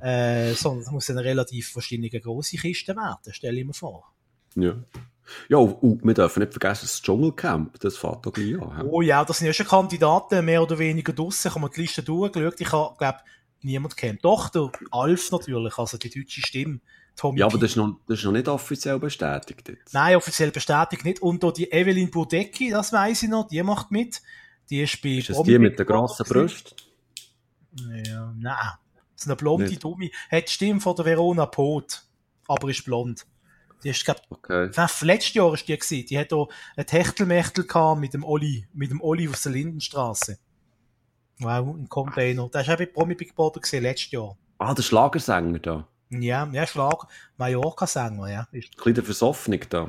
[0.00, 4.10] Äh, sondern es muss eine relativ wahrscheinlich eine grosse Kiste werden, stelle ich mir vor.
[4.56, 4.74] Ja.
[5.48, 8.88] Ja, und wir dürfen nicht vergessen, das Dschungelcamp, das fährt doch gleich an.
[8.90, 11.48] Oh ja, das sind ja schon Kandidaten, mehr oder weniger draussen.
[11.48, 12.60] Ich habe mir die Liste durchgeschaut.
[12.60, 13.18] Ich habe, glaube
[13.62, 14.24] niemand kennt.
[14.24, 16.80] Doch, der Alf natürlich, also die deutsche Stimme.
[17.16, 19.92] Tommy Ja, aber das ist, noch, das ist noch nicht offiziell bestätigt jetzt.
[19.92, 21.20] Nein, offiziell bestätigt nicht.
[21.20, 24.22] Und da die Evelyn Budecki, das weiß ich noch, die macht mit.
[24.70, 26.24] Die ist bei Ist das die mit der grossen.
[26.26, 26.74] Brust?
[28.06, 28.56] Ja, nein.
[29.14, 29.84] Das ist eine blonde Nicht.
[29.84, 30.10] Dumme.
[30.30, 32.02] Hat die Stimme von der Verona Pot,
[32.48, 33.26] aber ist blond.
[33.84, 34.70] Die ist, glaub, Okay.
[35.02, 36.06] letztes Jahr ist die gewesen.
[36.06, 40.38] Die hat ein Techtelmechtel gehabt mit dem Olli, mit dem Olli aus der Lindenstraße.
[41.38, 42.48] Wow, ein Container.
[42.48, 44.36] Der ist auch bei Promi Big Brother gesehen, letztes Jahr.
[44.58, 45.88] Ah, der Schlagersänger da.
[46.10, 47.06] Ja, ja, Schlag,
[47.38, 48.46] Mallorca-Sänger, ja.
[48.52, 49.88] Ist, Ein bisschen der Versoffnung da.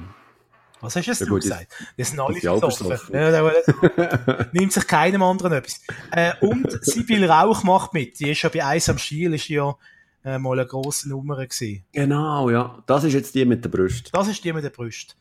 [0.79, 1.67] was hast du jetzt Ja, gut, gesagt?
[1.97, 3.13] Das sind alle versoffen.
[4.53, 5.81] nimmt sich keinem anderen etwas.
[6.11, 8.19] Äh, und Sibyl Rauch macht mit.
[8.19, 9.75] Die ist ja bei Eis am Stiel, ist ja
[10.23, 11.85] äh, mal eine grosse Nummer gewesen.
[11.91, 12.81] Genau, ja.
[12.85, 14.09] Das ist jetzt die mit der Brust.
[14.13, 15.17] Das ist die mit der Brust.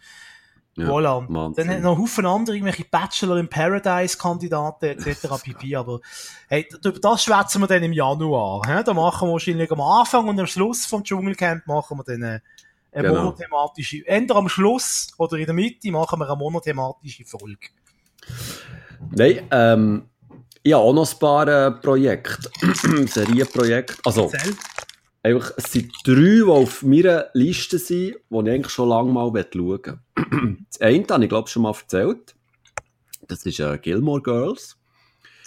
[0.76, 1.26] Ja, voilà.
[1.28, 1.66] Wahnsinn.
[1.66, 5.28] Dann hat noch Haufen andere, irgendwelche Bachelor in Paradise Kandidaten etc.
[5.44, 5.76] pp.
[5.76, 6.00] Aber
[6.48, 8.62] hey, über das schwätzen wir dann im Januar.
[8.66, 8.82] He?
[8.82, 12.42] Da machen wir wahrscheinlich am Anfang und am Schluss vom Dschungelcamp machen wir dann eine,
[12.92, 13.24] eine Genau.
[13.24, 17.68] monothematische, entweder am Schluss oder in der Mitte machen wir eine monothematische Folge.
[19.10, 20.08] Nein, ähm,
[20.66, 22.50] habe auch noch ein paar äh, Projekte.
[23.06, 23.96] Serienprojekte.
[24.04, 24.54] Also, Erzähl.
[25.22, 29.30] Einfach, es sind drei, die auf meiner Liste sind, die ich eigentlich schon lange mal
[29.30, 29.98] schauen will.
[30.68, 32.34] Das eine habe ich, glaube ich, schon mal erzählt.
[33.28, 34.76] Das ist äh, Gilmore Girls.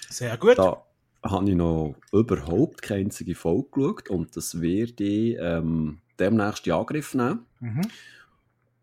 [0.09, 0.57] Sehr gut.
[0.57, 0.83] Da
[1.23, 6.73] habe ich noch überhaupt keine einzige Folge geschaut und das werde ich ähm, demnächst in
[6.73, 7.45] Angriff nehmen.
[7.59, 7.81] Mhm.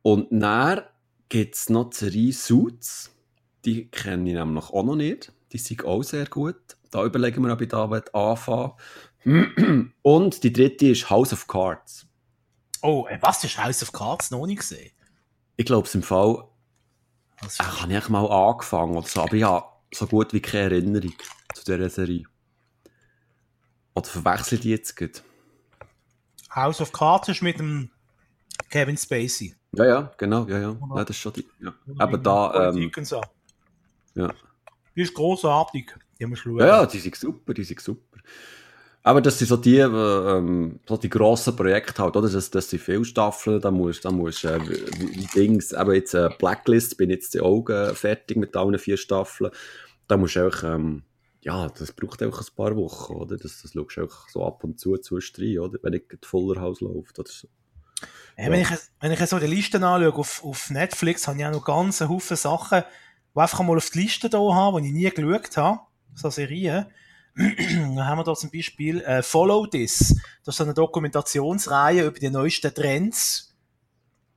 [0.02, 0.82] Und dann
[1.28, 3.14] gibt es noch die Serie Suits.
[3.64, 5.32] Die kenne ich nämlich auch noch nicht.
[5.52, 6.56] Die sind auch sehr gut.
[6.90, 8.72] Da überlegen wir, ob ich da anfangen.
[10.02, 12.06] Und die dritte ist House of Cards.
[12.82, 13.44] Oh, äh, was?
[13.44, 14.90] Ist House of Cards noch nicht gesehen?
[15.56, 16.44] Ich glaube, es im Fall
[17.40, 20.74] Was äh, habe ich mal angefangen oder so, aber ich habe so gut wie keine
[20.74, 21.14] Erinnerung
[21.54, 22.24] zu dieser Serie.
[23.94, 25.22] Oder verwechsel ich die jetzt gut?
[26.54, 27.90] House of Cards ist mit dem
[28.68, 29.54] Kevin Spacey.
[29.72, 30.76] Ja, ja, genau, ja, ja.
[30.94, 31.46] ja das ist schon die.
[31.60, 31.74] Ja.
[31.98, 32.90] Aber da, ähm,
[34.14, 34.34] ja.
[34.94, 35.94] Die ist grossartig.
[36.18, 36.24] Die.
[36.24, 38.18] Ja, ja, die sind super, die sind super.
[39.04, 42.30] Aber das sind so die, äh, ähm, so die grossen Projekte halt, oder?
[42.30, 44.60] Das, das sind viele Staffeln, da musst, da musst, äh,
[45.34, 49.50] Dings, eben jetzt, äh, Blacklist, bin jetzt die Augen fertig mit allen vier Staffeln.
[50.06, 51.02] Da musst du auch, ähm,
[51.40, 53.36] ja, das braucht auch ein paar Wochen, oder?
[53.36, 55.78] Das, das schaust du auch so ab und zu zwischendrin, oder?
[55.82, 57.48] Wenn nicht gerade Fuller House läuft oder so.
[58.38, 58.68] Ja, wenn, ich,
[59.00, 62.36] wenn ich so die Listen anschaue auf, auf Netflix, habe ich auch noch ganz Haufen
[62.36, 62.84] Sachen,
[63.34, 65.80] die einfach mal auf die Liste da habe, die ich nie geschaut habe.
[66.14, 66.86] So Serien.
[67.34, 70.16] Dann haben wir da zum Beispiel äh, Follow This.
[70.44, 73.54] Das ist eine Dokumentationsreihe über die neuesten Trends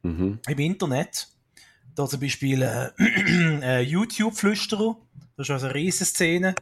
[0.03, 0.39] Mhm.
[0.47, 1.27] im Internet.
[1.95, 2.91] Da zum Beispiel äh,
[3.61, 4.97] äh, YouTube-Flüsterer.
[5.35, 6.53] Das ist also eine riesen Szene,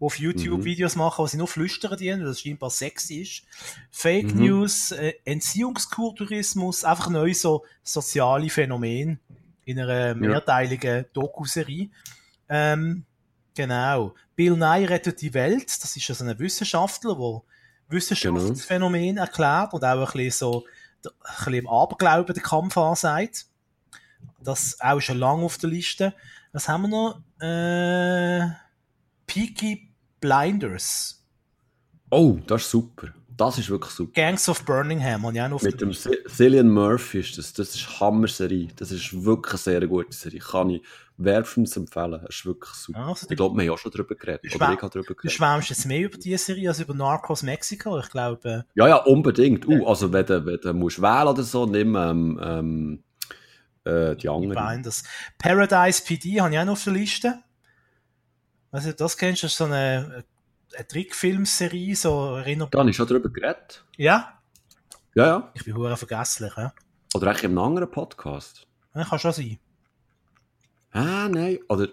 [0.00, 0.64] die auf YouTube Mhm.
[0.64, 3.42] Videos machen, wo sie nur flüstern weil das scheinbar sexy ist.
[3.90, 4.40] Fake Mhm.
[4.44, 9.18] News, äh, Entziehungskulturismus, einfach neu so soziale Phänomene
[9.64, 11.90] in einer mehrteiligen Doku-Serie.
[12.48, 13.04] Ähm,
[13.54, 14.14] genau.
[14.36, 15.82] Bill Nye rettet die Welt.
[15.82, 17.42] Das ist also ein Wissenschaftler, der
[17.88, 20.64] Wissenschaftsphänomen erklärt und auch ein bisschen so
[21.04, 23.46] ein bisschen im Aberglauben den Kampf ansagt.
[24.40, 26.14] Das auch schon lange auf der Liste.
[26.52, 27.20] Was haben wir noch?
[27.40, 28.48] Äh,
[29.26, 31.24] Peaky Blinders.
[32.10, 33.12] Oh, das ist super.
[33.36, 34.12] Das ist wirklich super.
[34.14, 35.22] Gangs of Birmingham.
[35.26, 37.52] habe ich auch noch Mit dem Cillian Murphy ist das.
[37.52, 38.68] Das ist Hammer-Serie.
[38.76, 40.40] Das ist wirklich eine sehr gute Serie.
[40.40, 40.82] Kann ich
[41.18, 42.20] wärmstens empfehlen.
[42.22, 42.98] Das ist wirklich super.
[42.98, 44.44] Ja, also Ich glaube, wir haben auch schon drüber geredet.
[44.50, 45.32] Du Oder ich habe drüber Du geredet.
[45.32, 47.98] schwärmst jetzt mehr über diese Serie als über Narcos Mexico.
[47.98, 49.66] Ich glaube, Ja, ja, unbedingt.
[49.66, 53.02] Uh, also wenn du, wenn du musst wählen oder so, nimm ähm, ähm,
[53.84, 54.52] äh, die äh, anderen.
[54.66, 55.04] Blinders.
[55.38, 57.38] Paradise PD habe ich auch noch auf der Liste.
[58.72, 60.24] Also, das kennst du, das ist so eine,
[60.76, 63.84] eine Trickfilmserie, so erinnert Da habe ich schon drüber geredet.
[63.96, 64.38] Ja,
[65.14, 65.50] Ja, ja.
[65.54, 66.52] ich bin hure vergesslich.
[66.56, 66.72] Ja?
[67.14, 68.66] Oder eigentlich in einem anderen Podcast.
[68.94, 69.58] Ja, kann schon sein.
[70.92, 71.58] Ah, nein.
[71.68, 71.88] Oder.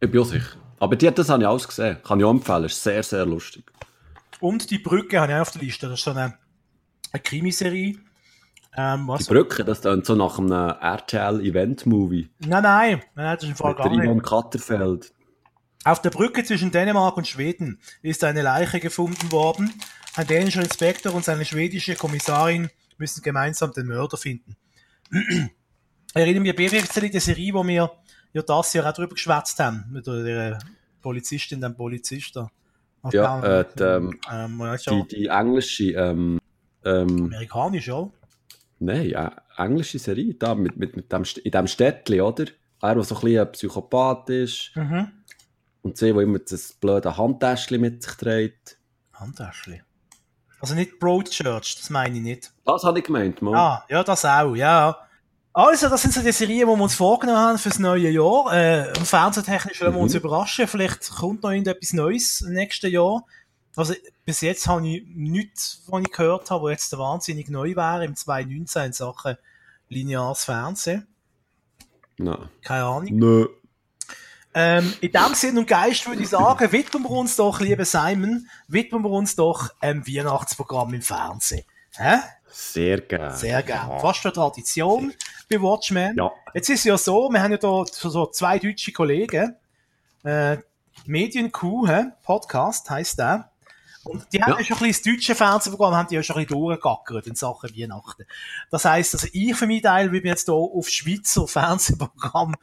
[0.00, 0.56] Ich bin auch sicher.
[0.78, 1.98] Aber die, das habe ich alles gesehen.
[2.02, 2.64] Kann ich auch empfehlen.
[2.64, 3.64] Ist sehr, sehr lustig.
[4.40, 5.88] Und die Brücke habe ich auch auf der Liste.
[5.88, 6.38] Das ist so eine,
[7.12, 7.98] eine Krimiserie.
[8.76, 9.24] Ähm, Die?
[9.24, 12.30] Brücke, das klingt so nach einem RTL-Event-Movie.
[12.40, 14.04] Nein, nein, nein, das ist im Fall Mit gar nicht.
[14.04, 15.12] Ivan Katterfeld.
[15.88, 19.72] Auf der Brücke zwischen Dänemark und Schweden ist eine Leiche gefunden worden.
[20.16, 24.54] Ein dänischer Inspektor und seine schwedische Kommissarin müssen gemeinsam den Mörder finden.
[26.12, 27.90] Erinnern wir ein die Serie, wo wir
[28.34, 30.58] ja das Jahr auch drüber geschwätzt haben, mit der
[31.00, 32.50] Polizistin, dem Polizist da.
[33.10, 36.38] Ja, äh, die, ähm, ähm, ja, Die, die englische, ähm,
[36.84, 38.12] ähm, amerikanisch, oder?
[38.78, 42.44] Nein, ja, englische Serie, da, mit, mit, mit dem, in diesem Städtchen, oder?
[42.82, 44.72] Er, der so ein bisschen ein Psychopath ist.
[44.74, 45.12] Mhm.
[45.82, 48.78] Und sie, die immer das blöde Handtäschchen mit sich trägt.
[49.14, 49.82] Handtäschchen.
[50.60, 52.52] Also nicht Broadchurch, das meine ich nicht.
[52.64, 53.54] Das habe ich gemeint, Mann.
[53.54, 54.98] Ah, ja, das auch, ja.
[55.52, 58.52] Also, das sind so die Serien, die wir uns vorgenommen haben fürs neue Jahr.
[58.52, 60.68] Äh, Fernsehtechnisch wollen wir uns überraschen.
[60.68, 63.24] Vielleicht kommt noch irgendetwas Neues im nächsten Jahr.
[63.74, 68.04] Also, bis jetzt habe ich nichts, was ich gehört habe, was jetzt wahnsinnig neu wäre
[68.04, 69.36] im 2019 in Sachen
[69.88, 71.06] lineares Fernsehen.
[72.18, 72.48] Nein.
[72.62, 73.08] Keine Ahnung.
[73.10, 73.48] Nö.
[74.54, 78.48] Ähm, in dem Sinn und Geist würde ich sagen, widmen wir uns doch, lieber Simon,
[78.66, 81.64] widmen wir uns doch einem Weihnachtsprogramm im Fernsehen.
[81.96, 82.18] Hä?
[82.50, 83.36] Sehr gerne.
[83.36, 84.00] Sehr gerne.
[84.00, 85.12] Fast eine Tradition
[85.50, 86.16] bei Watchmen.
[86.16, 86.32] Ja.
[86.54, 89.54] Jetzt ist es ja so, wir haben ja da so zwei deutsche Kollegen,
[90.24, 90.56] äh,
[91.06, 91.86] Medienkuh?
[92.24, 93.50] Podcast heisst der.
[94.04, 94.58] Und die haben ja.
[94.58, 94.64] Ja.
[94.64, 97.76] schon ein bisschen das deutsche Fernsehprogramm, haben die ja schon ein bisschen durchgegackert in Sachen
[97.76, 98.24] Weihnachten.
[98.70, 102.54] Das heisst, also ich für meinen Teil will mich jetzt hier auf Schweizer Fernsehprogramm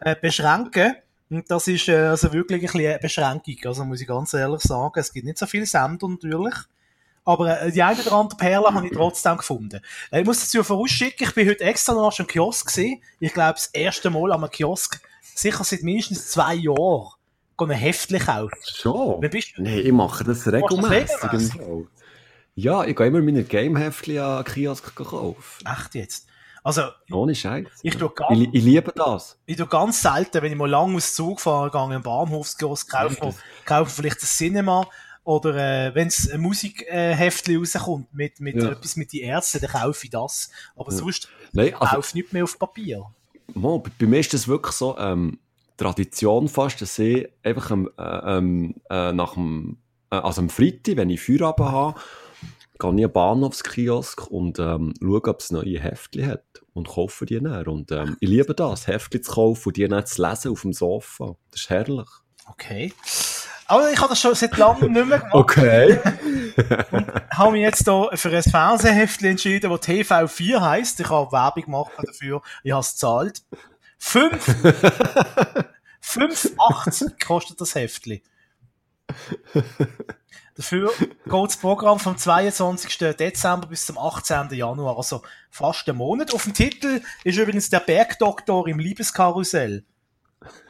[0.00, 0.96] äh, beschränken.
[1.28, 4.62] Und das ist äh, also wirklich ein bisschen eine Beschränkung, also muss ich ganz ehrlich
[4.62, 4.92] sagen.
[4.98, 6.54] Es gibt nicht so viele Sender natürlich.
[7.24, 9.80] Aber äh, die eine oder andere Perle habe ich trotzdem gefunden.
[10.12, 13.02] Äh, ich muss dazu vorausschicken, ich bin heute extra noch am Kiosk gesehen.
[13.18, 15.00] Ich glaube, das erste Mal am Kiosk,
[15.34, 17.10] sicher seit mindestens zwei Jahren,
[17.58, 18.54] ein Heftchen kaufen.
[18.64, 19.20] Schon?
[19.20, 19.62] Wer bist du?
[19.62, 21.54] Nein, ich mache das regelmäßig.
[21.56, 21.88] im.
[22.54, 25.66] Ja, ich gehe immer meine Gameheftchen an Kiosk kaufen.
[25.66, 26.28] Echt jetzt?
[26.66, 27.66] Also, Ohne Scheiß.
[27.84, 29.38] Ich tue gar- ich, ich liebe das.
[29.46, 33.34] ich tue ganz selten, wenn ich mal lang aus Zug fahre, gehe im Bahnhofskiosk, kaufe,
[33.64, 34.84] kaufe vielleicht ein Cinema
[35.22, 38.70] oder äh, wenn es ein Musikheftchen rauskommt mit, mit Ja.
[38.72, 40.50] etwas mit den Ärzten, dann kaufe ich das.
[40.74, 43.04] Aber sonst Nein, also, kaufe ich nicht mehr auf Papier.
[43.54, 45.38] Mo, bei- mir ist das wirklich so ähm,
[45.76, 48.02] Tradition fast, dass ich einfach am, äh,
[48.38, 49.78] ähm, äh, nach dem,
[50.10, 52.00] äh, also am Freitag, wenn ich Feierabend habe,
[52.78, 57.26] gehe ich in den Bahnhofskiosk und ähm, schaue, ob es neue Heftchen hat und kaufe
[57.26, 57.66] die dann.
[57.66, 60.72] Und ähm, ich liebe das, Heftchen zu kaufen und die dann zu lesen auf dem
[60.72, 61.36] Sofa.
[61.50, 62.08] Das ist herrlich.
[62.48, 62.92] Okay.
[63.68, 65.34] Aber ich habe das schon seit langem nicht mehr gemacht.
[65.34, 65.98] Okay.
[67.32, 71.00] habe mich jetzt hier für ein Fernsehheftchen entschieden, das TV4 heisst.
[71.00, 72.42] Ich habe Werbung gemacht dafür.
[72.62, 73.42] Ich habe es gezahlt.
[73.98, 74.46] 5
[76.02, 78.20] 5,80 kostet das Heftchen.
[80.56, 82.98] Dafür geht das Programm vom 22.
[83.16, 84.48] Dezember bis zum 18.
[84.52, 86.32] Januar, also fast einen Monat.
[86.32, 89.84] Auf dem Titel ist übrigens der Bergdoktor im Liebeskarussell.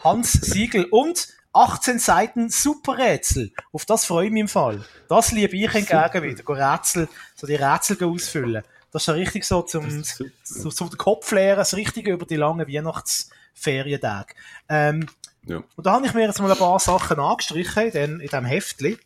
[0.03, 3.53] Hans Siegel und 18 Seiten Superrätsel.
[3.73, 4.85] Auf das freue ich mich im Fall.
[5.09, 6.43] Das liebe ich hingegen wieder.
[6.43, 8.63] Go Rätsel, so die Rätsel ausfüllen.
[8.93, 10.03] Das ist ja richtig so zum,
[10.43, 14.35] so, zum den Kopf leeren, das Richtige über die langen Weihnachtsferientage.
[14.69, 15.07] Ähm,
[15.45, 15.63] Ja.
[15.77, 18.99] und da habe ich mir jetzt mal ein paar Sachen angestrichen in, dem- Heftli.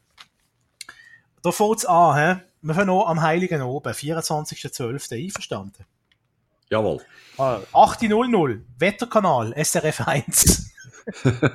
[1.43, 2.41] Da fängt's an, hä?
[2.63, 5.25] Wir fangen an am Heiligen Oben, 24.12.
[5.25, 5.87] Einverstanden?
[6.69, 7.01] Jawohl.
[7.39, 10.71] Ah, 8.00, Wetterkanal, SRF 1.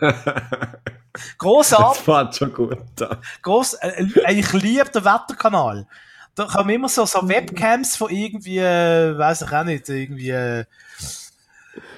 [1.37, 2.03] Grossartig.
[2.05, 3.17] Das fängt schon gut an.
[3.41, 5.87] Gross, äh, äh, ich liebe den Wetterkanal.
[6.33, 10.65] Da kommen immer so, so Webcams von irgendwie, äh, weiß ich auch nicht, irgendwie, äh,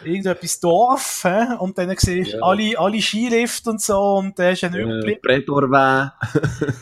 [0.04, 1.56] irgendetwas Dorf, hä?
[1.60, 2.44] und dann siehst du Ja.
[2.44, 5.22] alle, alle Skilift und so, und da ist ein Äh, Überblick.
[5.22, 6.10] Brettorweh.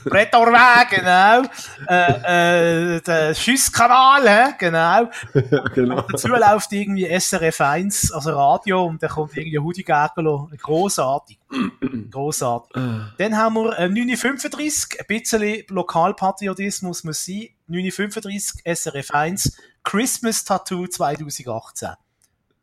[0.05, 1.43] Brettorweg, genau.
[1.88, 5.10] Äh, äh, der Schusskanal, genau.
[5.75, 6.01] genau.
[6.01, 10.49] Dazu läuft irgendwie SRF 1, also Radio, und dann kommt irgendwie Hudi Gägelo.
[10.62, 11.39] Grossartig.
[12.12, 12.71] Grossartig.
[13.17, 17.49] Dann haben wir äh, 935, ein bisschen Lokalpatriotismus muss sein.
[17.67, 21.89] 935 SRF 1, Christmas Tattoo 2018.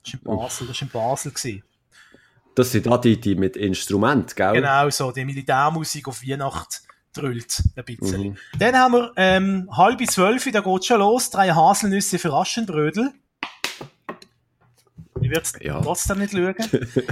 [0.04, 1.32] Das war in Basel, das war in Basel.
[1.32, 1.62] Gewesen.
[2.54, 4.52] Das sind da die, die mit Instrument, gell?
[4.52, 6.82] Genau so, die Militärmusik auf Weihnacht
[7.14, 8.22] drüllt ein bisschen.
[8.22, 8.36] Mhm.
[8.58, 13.12] Dann haben wir ähm, halb zwölf, da geht schon los, drei Haselnüsse für Aschenbrödel.
[15.20, 15.80] Ich werde Ja.
[15.80, 16.54] trotzdem nicht schauen.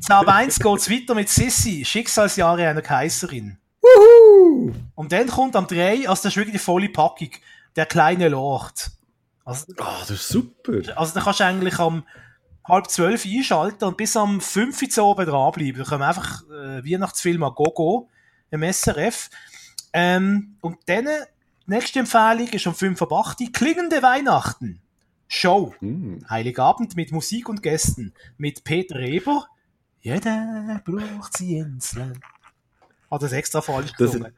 [0.00, 3.58] Zab 1 geht's weiter mit Sissi, Schicksalsjahre einer Kaiserin.
[4.94, 7.30] Und dann kommt am 3, also das ist wirklich die volle Packung,
[7.76, 8.90] der kleine Lord.
[9.44, 10.72] Also, Ah, das ist super.
[10.96, 12.04] also da kannst du eigentlich am
[12.68, 15.82] halb zwölf einschalten und bis am 5 Uhr oben dranbleiben.
[15.82, 18.08] Da können wir einfach äh, Weihnachtsfilm an Gogo
[18.50, 19.30] im SRF.
[19.92, 21.08] Ähm, und dann,
[21.66, 24.80] nächste Empfehlung ist um 5 Uhr 8 Uhr, Klingende Weihnachten.
[25.28, 25.74] Show.
[25.80, 26.24] Hm.
[26.30, 28.12] Heiligabend mit Musik und Gästen.
[28.38, 29.48] Mit Peter Reber.
[30.00, 32.20] Jeder braucht sie Inseln.
[33.10, 34.32] Hat das extra falsch Das, gesungen.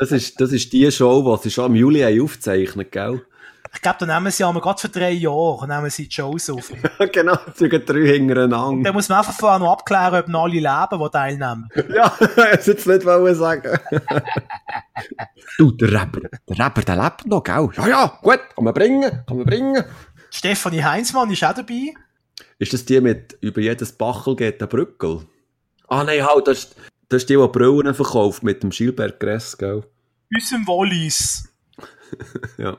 [0.00, 3.24] das, ist, das ist die Show, die sie schon im Juli haben aufgezeichnet gell?
[3.74, 6.72] Ich glaube, da nehmen sie aber gerade für drei Jahre nehmen sie die Shows auf.
[7.12, 8.84] genau, sie gehen drei hintereinander.
[8.84, 11.68] Da muss man einfach vorher noch abklären, ob noch alle leben, die teilnehmen.
[11.94, 13.78] Ja, ich jetzt nicht wollen sagen.
[15.58, 17.68] du, der Rapper, der Rapper, der lebt noch, gell?
[17.76, 19.84] Ja, ja, gut, kann man bringen, kann man bringen.
[20.30, 21.94] Stefanie Heinzmann ist auch dabei.
[22.58, 25.26] Ist das die mit über jedes Bachel geht der Brückel?
[25.88, 26.76] Ah nein, halt, das ist,
[27.08, 29.84] das ist die, die Brillen verkauft mit dem Gilbert Gress, gell?
[30.32, 31.48] Unserem Wallis.
[32.58, 32.76] Ja.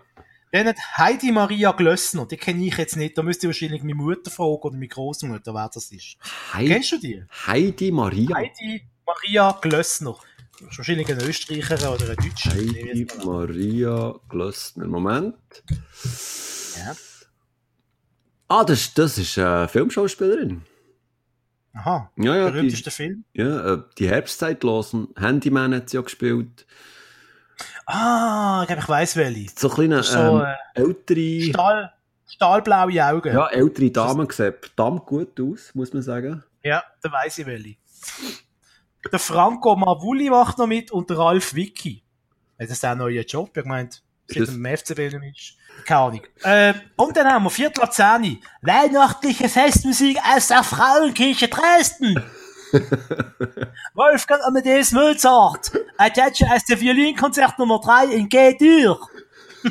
[0.51, 3.95] Dann hat Heidi Maria Glössner, die kenne ich jetzt nicht, da müsste ich wahrscheinlich meine
[3.95, 6.17] Mutter fragen oder meine Großmutter, wer das ist.
[6.53, 7.23] Heidi, Kennst du die?
[7.45, 8.35] Heidi Maria.
[8.35, 10.15] Heidi Maria Glössner.
[10.59, 12.49] Das ist wahrscheinlich eine Österreicherin oder eine Deutsche.
[12.49, 14.87] Heidi Maria Glössner.
[14.87, 15.35] Moment.
[16.77, 16.95] Ja.
[18.47, 20.63] Ah, das, das ist eine Filmschauspielerin.
[21.73, 23.23] Aha, Ja, ja, die, berühmtester Film.
[23.33, 25.09] ja äh, die Herbstzeitlosen.
[25.15, 26.65] Handyman hat sie ja gespielt.
[27.91, 29.49] Ah, ich glaube, ich weiss welche.
[29.57, 31.93] So kleine, So, ähm, äh, ältere, Stahl,
[32.27, 33.33] stahlblaue Augen.
[33.33, 36.43] ja, ältere Dame sieht verdammt gut aus, muss man sagen.
[36.63, 37.75] Ja, da weiss ich welche.
[39.11, 42.03] Der Franco Mavulli macht noch mit und der Ralf Vicky.
[42.57, 43.55] Das auch einen neuen Job?
[43.55, 45.53] Ich gemeint, seit das- dem FCB ist.
[45.85, 46.21] Keine Ahnung.
[46.43, 48.39] Ähm, und dann haben wir Viertel ab 10.
[48.61, 52.21] Weihnachtliche Festmusik aus der Frauenkirche Dresden.
[53.93, 55.71] Wolfgang Amadeus Mozart.
[55.97, 58.99] Adagio aus der Violinkonzert Nummer 3 in G-Dur.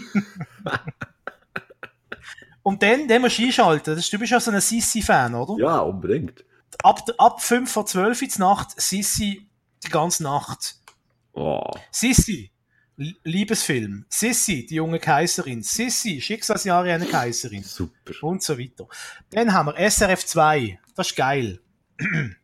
[2.62, 3.96] und dann, den musst du einschalten.
[3.96, 5.62] Das du bist ja so ein Sissi-Fan, oder?
[5.62, 6.44] Ja, unbedingt.
[6.82, 9.48] ab, ab 5 vor 12 Uhr Nacht, Sissi
[9.84, 10.76] die ganze Nacht.
[11.32, 11.70] Oh.
[11.90, 12.50] Sissi,
[13.22, 14.06] Liebesfilm.
[14.08, 15.62] Sissi, die junge Kaiserin.
[15.62, 17.62] Sissi, Schicksalsjahre einer Kaiserin.
[17.62, 18.12] Super.
[18.22, 18.88] Und so weiter.
[19.30, 20.80] Dann haben wir SRF 2.
[20.96, 21.60] Das ist geil.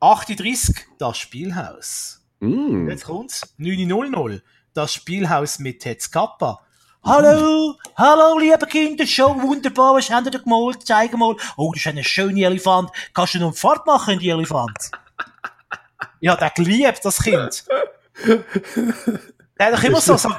[0.00, 2.20] 8.30 das Spielhaus.
[2.40, 2.88] Mm.
[2.88, 3.54] Jetzt kommt's.
[3.58, 4.40] 9.00
[4.72, 6.60] das Spielhaus mit Hetz Kappa.
[7.02, 10.86] Hallo, hallo, liebe Kinder, schon wunderbar, was habt ihr da gemalt?
[10.86, 11.34] Zeig mal.
[11.56, 12.90] Oh, das ist ein schöner Elefant.
[13.14, 14.90] Kannst du noch fortmachen, die Elefant?
[16.20, 17.64] Ja, der geliebt, das Kind.
[19.58, 20.30] Der hat doch immer so, so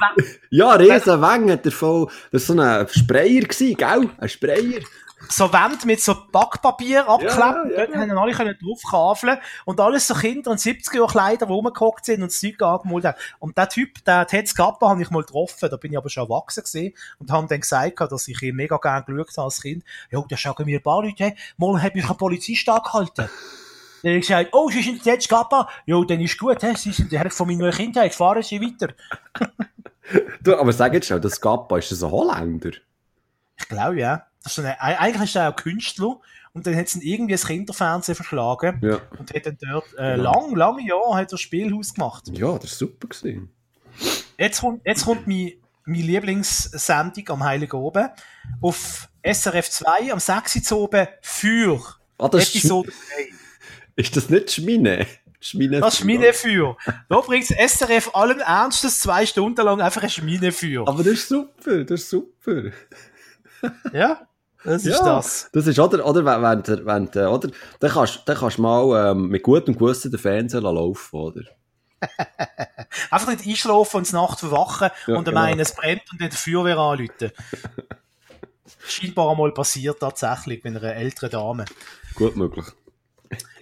[0.50, 2.08] Ja, Riesenwänge hat er voll.
[2.30, 4.10] Das war so ein Sprayer, gell?
[4.18, 4.82] Ein Sprayer.
[5.28, 7.36] So Wände mit so Backpapier abklebt.
[7.36, 7.86] Ja, ja.
[7.86, 12.04] Dort haben alle können draufkafeln Und alles so Kinder in 70er Jahren Kleider, die rumgehockt
[12.04, 13.18] sind und das Zeug angemalt haben.
[13.38, 15.68] Und der Typ, der Ted Kappa, habe ich mal getroffen.
[15.70, 18.76] Da bin ich aber schon erwachsen gewesen und habe dann gesagt, dass ich ihn mega
[18.76, 19.84] gerne geschaut habe als Kind.
[20.10, 23.28] Ja, da sagen mir ein paar Leute, hey, mal hat mich ein Polizist angehalten.
[24.02, 25.68] Dann habe ich gesagt, oh, Sie sind Ted Kappa.
[25.86, 26.74] Ja, dann ist gut, he?
[26.74, 28.14] Sie sind der Herr von meiner Kindheit.
[28.14, 28.94] Fahren Sie weiter.
[30.42, 32.72] Du, aber sag jetzt schon, das Gappa, ist das ein Holländer?
[33.56, 34.26] Ich glaube, ja.
[34.42, 36.20] Das ist so eine, eigentlich ist er auch Künstler.
[36.54, 38.78] Und dann hat es ihn irgendwie das Kinderfernsehen verschlagen.
[38.82, 39.00] Ja.
[39.18, 42.24] Und hat dann dort äh, lang, lange Jahre hat er Spielhaus gemacht.
[42.32, 43.08] Ja, das war super.
[43.08, 43.50] Gewesen.
[44.38, 45.52] Jetzt kommt, jetzt kommt mein,
[45.86, 48.08] meine Lieblingssendung am Heiligen Oben.
[48.60, 50.72] Auf SRF 2 am 6.
[50.72, 51.80] Uhr oben für
[52.18, 52.92] Ah, ist, Episode 3.
[53.96, 55.06] ist das nicht Schmine?
[55.40, 56.76] Schmine Das Schmine für.
[57.08, 60.86] Da bringt SRF allen Ernstes zwei Stunden lang einfach eine Schmine für.
[60.86, 62.70] Aber das ist super, das ist super.
[63.92, 64.26] Ja,
[64.64, 65.48] das ist ja, das.
[65.52, 69.10] Das ist, oder, oder, wenn, wenn, wenn, der- oder, dann kannst, dann kannst du mal,
[69.10, 71.42] ähm, mit gutem Gewissen den Fernseher laufen, oder?
[73.10, 75.46] Einfach nicht einschlafen und Nacht verwachen Ja, und dann genau.
[75.46, 77.30] meinen, es brennt und dann die Feuerwehr anrufen.
[78.86, 81.64] Scheinbar einmal passiert tatsächlich mit einer älteren Dame.
[82.14, 82.66] Gut möglich.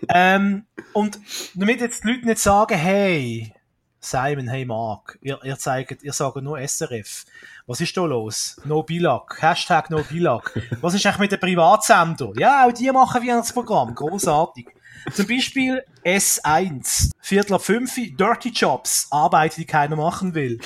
[0.08, 1.18] Ähm, und
[1.54, 3.52] damit jetzt die Leute nicht sagen, hey,
[4.00, 7.26] Simon, hey Mark, ihr, ihr zeigt, ihr sagt nur SRF.
[7.70, 8.61] Was ist da los?
[8.64, 9.40] No Bilag.
[9.40, 10.42] Hashtag No Bilag.
[10.80, 12.33] Was ist eigentlich mit den Privatsender?
[12.37, 13.94] Ja, auch die machen Weihnachtsprogramm.
[13.94, 14.66] Großartig.
[15.12, 17.12] Zum Beispiel S1.
[17.20, 19.06] Viertel ab 5, Dirty Jobs.
[19.12, 20.59] Arbeit, die keiner machen will.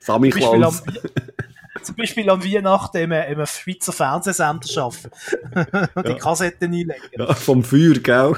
[0.00, 0.82] Sammy Zum Beispiel am, Klaus.
[1.84, 5.90] zum Beispiel am Weihnachten im, im Schweizer Fernsehsender arbeiten.
[5.94, 6.94] Und die Kassetten einlegen.
[7.12, 8.36] Ja, vom Feuer, gell?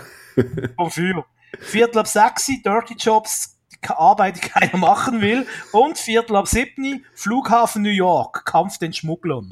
[0.76, 1.24] Vom Feuer.
[1.60, 3.55] Viertel ab sechs, Dirty Jobs,
[3.88, 5.46] Arbeit, die keiner machen will.
[5.72, 9.50] Und Viertel ab sieben, Flughafen New York, Kampf den Schmugglern.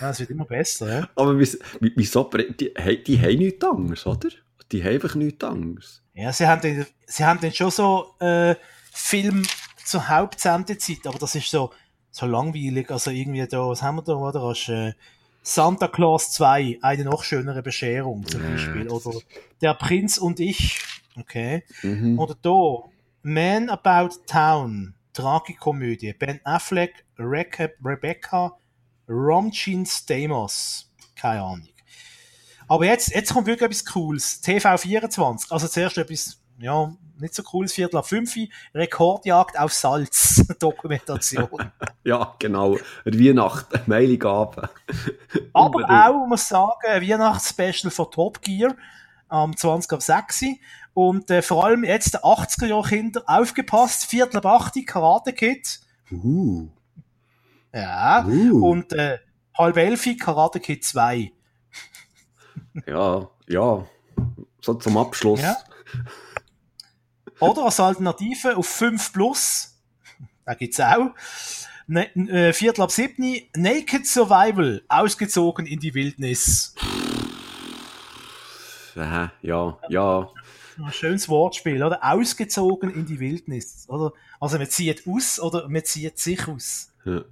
[0.00, 1.08] Ja, das wird immer besser, ja?
[1.16, 4.28] Aber wieso, die, hey, die haben nichts anderes, oder?
[4.72, 6.02] Die haben einfach nichts anderes.
[6.14, 8.54] Ja, sie haben dann, sie haben dann schon so äh,
[8.92, 9.44] Film
[9.84, 11.70] zur Hauptsendezeit, aber das ist so,
[12.10, 12.90] so langweilig.
[12.90, 14.42] Also irgendwie da, was haben wir da, oder?
[14.42, 14.92] Hast, äh,
[15.42, 18.88] Santa Claus 2, eine noch schönere Bescherung zum Beispiel.
[18.88, 19.20] Oder
[19.60, 20.80] Der Prinz und ich,
[21.16, 21.62] okay.
[21.82, 22.18] Mhm.
[22.18, 22.82] Oder da,
[23.28, 28.56] Man About Town, Tragikomödie, Ben Affleck, Reke, Rebecca,
[29.08, 31.68] Romchin Stamos, keine Ahnung.
[32.68, 34.40] Aber jetzt, jetzt kommt wirklich etwas Cooles.
[34.44, 41.48] TV24, also zuerst etwas, ja, nicht so cooles, Viertel ab 5, Rekordjagd auf Salz, Dokumentation.
[42.04, 42.76] Ja, genau.
[43.04, 44.70] Weihnachten, Heiligabend.
[45.52, 48.76] Aber auch, muss ich sagen, ein Weihnachtsspecial von Top Gear
[49.26, 50.44] am 20 ab 6.
[50.96, 55.78] Und äh, vor allem jetzt der 80er Jahre Kinder aufgepasst, Viertel ab 8 Karate Kid.
[56.10, 56.68] Uh.
[57.70, 58.24] Ja.
[58.24, 58.66] Uh.
[58.66, 59.18] Und äh,
[59.58, 61.32] halb elfi, Karate Kid 2.
[62.86, 63.86] Ja, ja.
[64.62, 65.42] So zum Abschluss.
[65.42, 65.58] Ja.
[67.40, 69.76] Oder als Alternative auf 5 Plus,
[70.46, 71.10] da gibt's auch,
[71.86, 76.74] ne, äh, Viertel ab 7, Naked Survival, ausgezogen in die Wildnis.
[78.96, 80.30] Äh, ja, ja.
[80.78, 81.98] Ein schönes Wortspiel, oder?
[82.02, 84.12] Ausgezogen in die Wildnis, oder?
[84.40, 86.92] Also man zieht aus oder man zieht sich aus.
[87.04, 87.22] ja.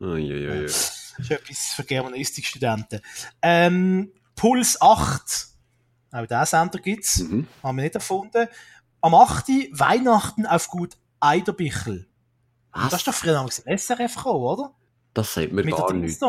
[0.00, 0.62] Ui, ui, ui.
[0.62, 3.00] Das ist etwas für Germanistikstudenten.
[3.42, 5.48] Ähm, Puls 8.
[6.12, 7.18] Auch diesen Sender gibt's.
[7.18, 7.48] Mhm.
[7.62, 8.46] Haben wir nicht erfunden.
[9.00, 9.48] Am 8.
[9.72, 12.06] Weihnachten auf Gut Eiderbichel.
[12.72, 12.90] Was?
[12.90, 14.72] Das ist doch früher noch SRF gekommen, oder?
[15.14, 16.20] Das sagt mir Mit der gar nichts.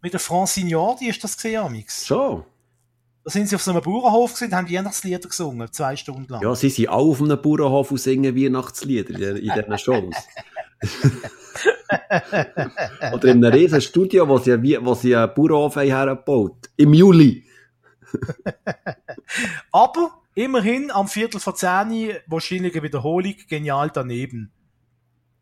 [0.00, 2.06] Mit der Francignardi ist das gesehen, Amix.
[2.06, 2.46] So.
[3.24, 6.42] Da sind sie auf so einem Bauernhof und haben Weihnachtslieder gesungen, zwei Stunden lang.
[6.42, 10.14] Ja, sie sind alle auf einem Bauernhof und singen Weihnachtslieder in, in diesen Shows.
[13.12, 14.52] Oder in einem riesen Studio, wo sie,
[14.84, 17.44] wo sie einen Bauernhof hergebaut Im Juli.
[19.72, 24.52] Aber immerhin am Viertel vor 10 wahrscheinlich eine Wiederholung, genial daneben.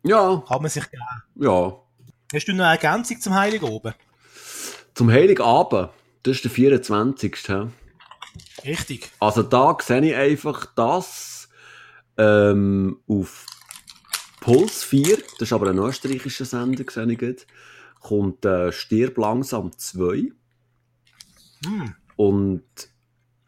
[0.03, 1.03] Ja, Kann man sich geben.
[1.35, 1.77] ja.
[2.33, 3.93] Hast du noch eine Ergänzung zum Heiligen oben?
[4.95, 5.89] Zum Heiligabend,
[6.23, 7.35] das ist der 24.
[7.47, 7.67] hä?
[8.65, 9.11] Richtig.
[9.19, 11.49] Also da sehe ich einfach das
[12.17, 13.45] ähm, auf
[14.41, 17.37] Puls 4, das ist aber ein österreichischer Sender, sehe ich gerade,
[18.01, 20.31] kommt äh, Stirb langsam 2
[21.65, 21.95] Hm.
[22.17, 22.63] und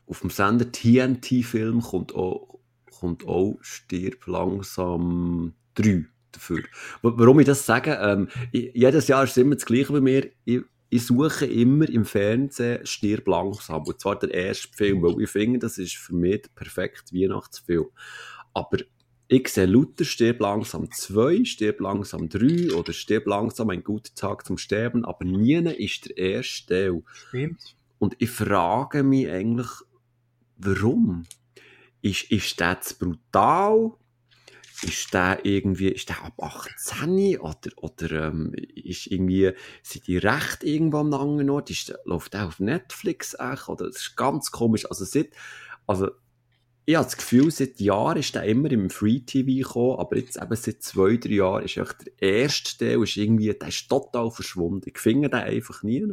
[0.08, 2.60] auf dem Sender TNT-Film kommt auch,
[3.00, 6.64] kommt auch Stirb langsam 3 dafür.
[7.02, 10.00] Wa- Warum ich das sage, ähm, ich, jedes Jahr ist es immer das Gleiche bei
[10.02, 10.30] mir.
[10.46, 10.62] Ich,
[10.96, 13.84] ich suche immer im Fernsehen Stirb langsam.
[13.84, 17.88] Und zwar der erste Film, weil ich finde, das ist für mich der perfekte Weihnachtsfilm.
[18.54, 18.78] Aber
[19.28, 24.46] ich sehe lauter Stirb langsam 2, Stirb langsam 3 oder Stirb langsam ein guter Tag
[24.46, 27.04] zum Sterben, aber nie ist der erste Teil.
[27.28, 27.76] Stimmt.
[28.00, 29.68] Und ich frage mich eigentlich,
[30.58, 31.24] warum?
[32.02, 33.92] Ist, ist zu brutal?
[34.86, 40.64] Ist der irgendwie, ist der ab 18 oder, oder ähm, ist irgendwie, sind die Recht
[40.64, 41.72] irgendwo am anderen Ort?
[41.72, 43.68] Ist der, läuft der auf Netflix echt?
[43.68, 44.86] Oder, das ist ganz komisch.
[44.88, 45.30] Also seit,
[45.88, 46.12] also,
[46.86, 50.38] ich habe das Gefühl, seit Jahren ist der immer im Free TV gekommen, aber jetzt
[50.38, 54.30] eben seit zwei, drei Jahren ist echt der erste Teil ist irgendwie, der ist total
[54.30, 54.88] verschwunden.
[54.88, 56.06] Ich finde den einfach nie.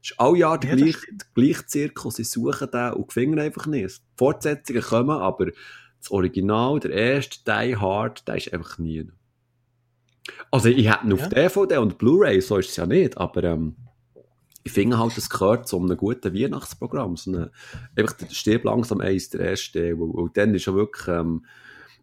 [0.00, 3.40] Es ist alle Jahre der Ja, gleiche, gleiche Zirkus, sie suchen den und finden ihn
[3.46, 3.98] einfach nicht.
[3.98, 5.48] Die Fortsetzungen kommen, aber
[6.06, 9.08] das Original, der erste, Die Hard, der ist einfach nie.
[10.50, 11.28] Also ich hätte ihn auf Ja.
[11.28, 13.76] DVD und Blu-ray, so ist es ja nicht, aber ähm,
[14.64, 17.16] ich finde halt, das gehört zu einem guten Weihnachtsprogramm.
[17.16, 17.50] So eine,
[17.96, 21.44] einfach der Stirb langsam eins, der erste Teil, und, dann ist ja wirklich, ähm,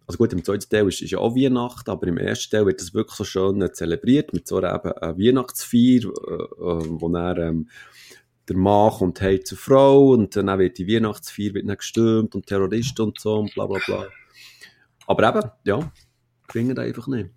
[0.05, 2.81] also gut, im zweiten Teil ist, ist ja auch Weihnachten, aber im ersten Teil wird
[2.81, 7.13] das wirklich so schön äh, zelebriert, mit so einer eben einer Weihnachtsfeier, äh, äh, wo
[7.15, 7.69] ähm,
[8.47, 13.01] der Mann kommt heim zur Frau und dann wird die Weihnachtsfeier wird gestürmt und Terroristen
[13.03, 14.05] und so und bla bla bla.
[15.07, 15.91] Aber eben, ja,
[16.53, 17.29] das einfach nicht.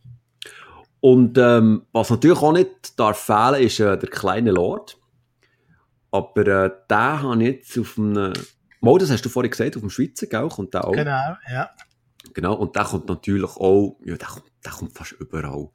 [1.00, 4.98] Und ähm, was natürlich auch nicht darf fehlen, ist äh, der kleine Lord.
[6.10, 8.32] Aber äh, den habe ich jetzt auf einem...
[8.80, 10.48] Mal, das hast du vorhin gesagt, auf dem Schweizer, gell?
[10.48, 10.92] Kommt der auch.
[10.92, 11.70] Genau, ja.
[12.34, 15.70] Genau, und der kommt natürlich auch, ja, der kommt, der kommt fast überall.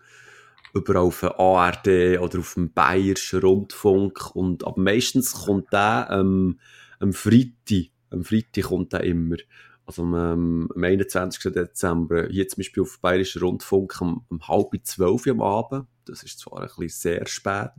[0.73, 4.35] Überall auf der ARD oder auf dem Bayerischen Rundfunk.
[4.35, 6.59] Und, aber meistens kommt der ähm,
[6.99, 7.91] am Freitag.
[8.09, 9.37] Am Freitag kommt der immer.
[9.85, 11.51] Also am, am 21.
[11.51, 12.27] Dezember.
[12.29, 15.87] Hier zum Beispiel auf dem Bayerischen Rundfunk um, um halb zwölf am Abend.
[16.05, 17.71] Das ist zwar ein bisschen sehr spät,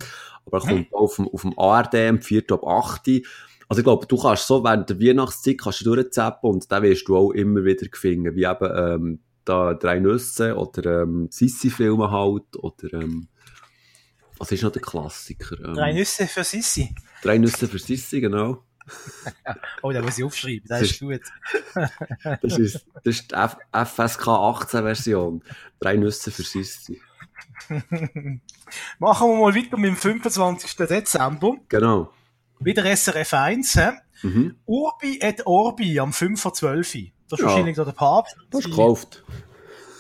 [0.47, 2.45] aber er kommt auch auf dem, auf dem ARD am 4.
[2.51, 3.09] ab 8.
[3.69, 7.09] Also ich glaube, du kannst so während der Weihnachtszeit kannst du durchzappen und dann wirst
[7.09, 12.57] du auch immer wieder finden, wie eben ähm, da drei Nüsse oder ähm, Sissi-Filme halt
[12.57, 13.29] oder ähm,
[14.39, 15.57] was ist noch der Klassiker?
[15.65, 16.95] Ähm, Drei Nüsse für Sissi.
[17.23, 18.65] drei Nüsse für Sissi, genau.
[19.83, 21.21] Oh, da muss ich aufschreiben, das Das ist gut.
[22.43, 25.43] Das ist, das ist die F FSK 18 Version.
[25.79, 27.01] Drei Nüsse für Sissi.
[28.99, 30.77] Machen wir mal weiter mit dem 25.
[30.77, 31.55] Dezember.
[31.69, 32.13] Genau.
[32.61, 33.75] Wieder SRF 1.
[33.75, 33.91] He?
[34.27, 34.57] Mhm.
[34.67, 37.13] Urbi et Orbi am 5.12.
[37.33, 37.51] Das ist Ja.
[37.51, 38.37] wahrscheinlich da der Papst.
[38.51, 39.25] Das ist gekauft.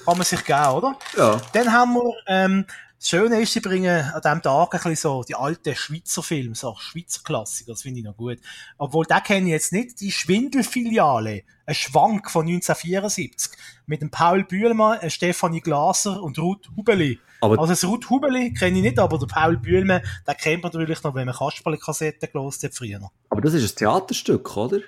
[0.05, 0.99] Kann man sich geben, oder?
[1.16, 1.41] Ja.
[1.55, 2.66] Dann haben wir, ähm,
[2.99, 6.55] das Schöne ist, sie bringen an diesem Tag ein bisschen so die alten Schweizer Filme,
[6.55, 8.39] so Schweizer Klassiker, das finde ich noch gut.
[8.76, 13.53] Obwohl, da kenne ich jetzt nicht, die Schwindelfiliale, ein Schwank von 1974,
[13.87, 17.18] mit dem Paul Bühlmann, äh, Stefanie Glaser und Ruth Hubeli.
[17.41, 20.70] Aber Also das Ruth Hubeli kenne ich nicht, aber der Paul Bühlmann, den kennt man
[20.72, 23.11] natürlich noch, wenn man Kasperle-Kassetten gelost hat früher.
[23.30, 24.80] Aber das ist ein Theaterstück, oder?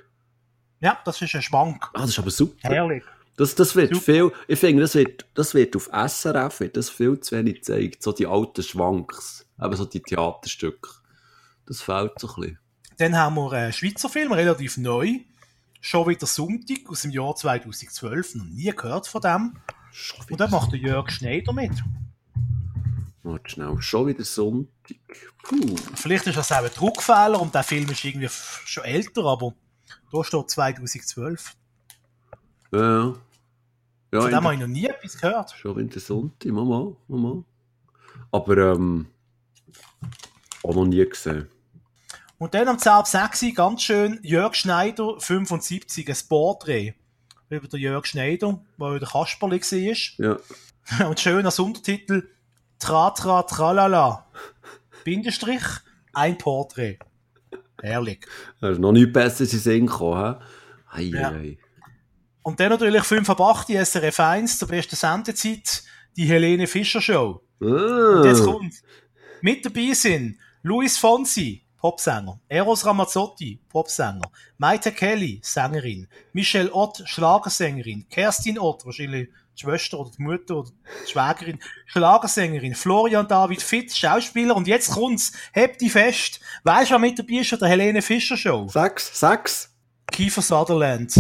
[0.85, 1.89] Ja, das ist ein Schwank.
[1.95, 2.69] Ah, das ist aber super.
[2.69, 3.03] Herrlich.
[3.39, 4.05] Das, das wird Super.
[4.05, 8.03] viel, ich finde, das wird, das wird auf SRF wird das viel zu wenig gezeigt.
[8.03, 9.47] So die alten Schwanks.
[9.61, 10.91] Eben so die Theaterstücke.
[11.67, 12.59] Das fehlt so ein bisschen.
[12.99, 15.21] Dann haben wir einen Schweizer Film, relativ neu.
[15.81, 18.35] Schon wieder Sonntag aus dem Jahr 2012.
[18.35, 19.57] Noch nie gehört von dem.
[20.29, 21.73] Und da macht der Jörg Schneider mit.
[23.23, 24.99] Warte schnell, schon wieder Sonntag.
[25.45, 25.77] Puh.
[25.95, 29.55] Vielleicht ist das auch ein Druckfehler und der Film ist irgendwie schon älter, aber
[30.13, 31.57] da steht 2012.
[32.73, 33.15] Ja.
[34.13, 35.51] Ja, Von dem habe ich noch nie etwas gehört.
[35.53, 37.43] schon Sonntag, Mama, Mama.
[38.31, 39.09] Aber, ähm,
[40.63, 41.49] auch noch nie gesehen.
[42.39, 43.55] Und dann am 10.06.
[43.55, 46.95] ganz schön Jörg Schneider, 75, ein Porträt
[47.49, 50.39] über den Jörg Schneider, der der Kasperli war.
[50.99, 51.07] Ja.
[51.09, 52.29] Und schön als Untertitel
[52.79, 54.27] Tra tra tralala.
[55.05, 55.63] Bindestrich,
[56.13, 56.99] ein Porträt.
[57.85, 58.27] Herrlich.
[58.61, 60.37] Da ist noch nichts Besseres in Sinn gekommen?
[60.91, 61.31] Ei, Ja.
[61.31, 61.59] ei.
[62.43, 65.83] Und dann natürlich 5 ab 8, die SRF 1, zur besten Sendezeit,
[66.17, 67.43] die Helene Fischer Show.
[67.61, 67.65] Ah.
[67.67, 68.75] Und jetzt kommt.
[69.41, 78.07] Mit dabei sind Luis Fonsi, Popsänger, Eros Ramazzotti, Popsänger, Maite Kelly, Sängerin, Michelle Ott, Schlagersängerin,
[78.09, 80.71] Kerstin Ott, wahrscheinlich die Schwester oder die Mutter oder
[81.07, 86.41] die Schwägerin, Schlagersängerin, Florian David Fitz, Schauspieler und jetzt kommt's, hebt die fest.
[86.65, 88.69] Weißt du, wer mit dabei ist an der Helene Fischer Show?
[88.69, 89.71] Sechs, sechs.
[90.11, 91.15] Kiefer Sutherland.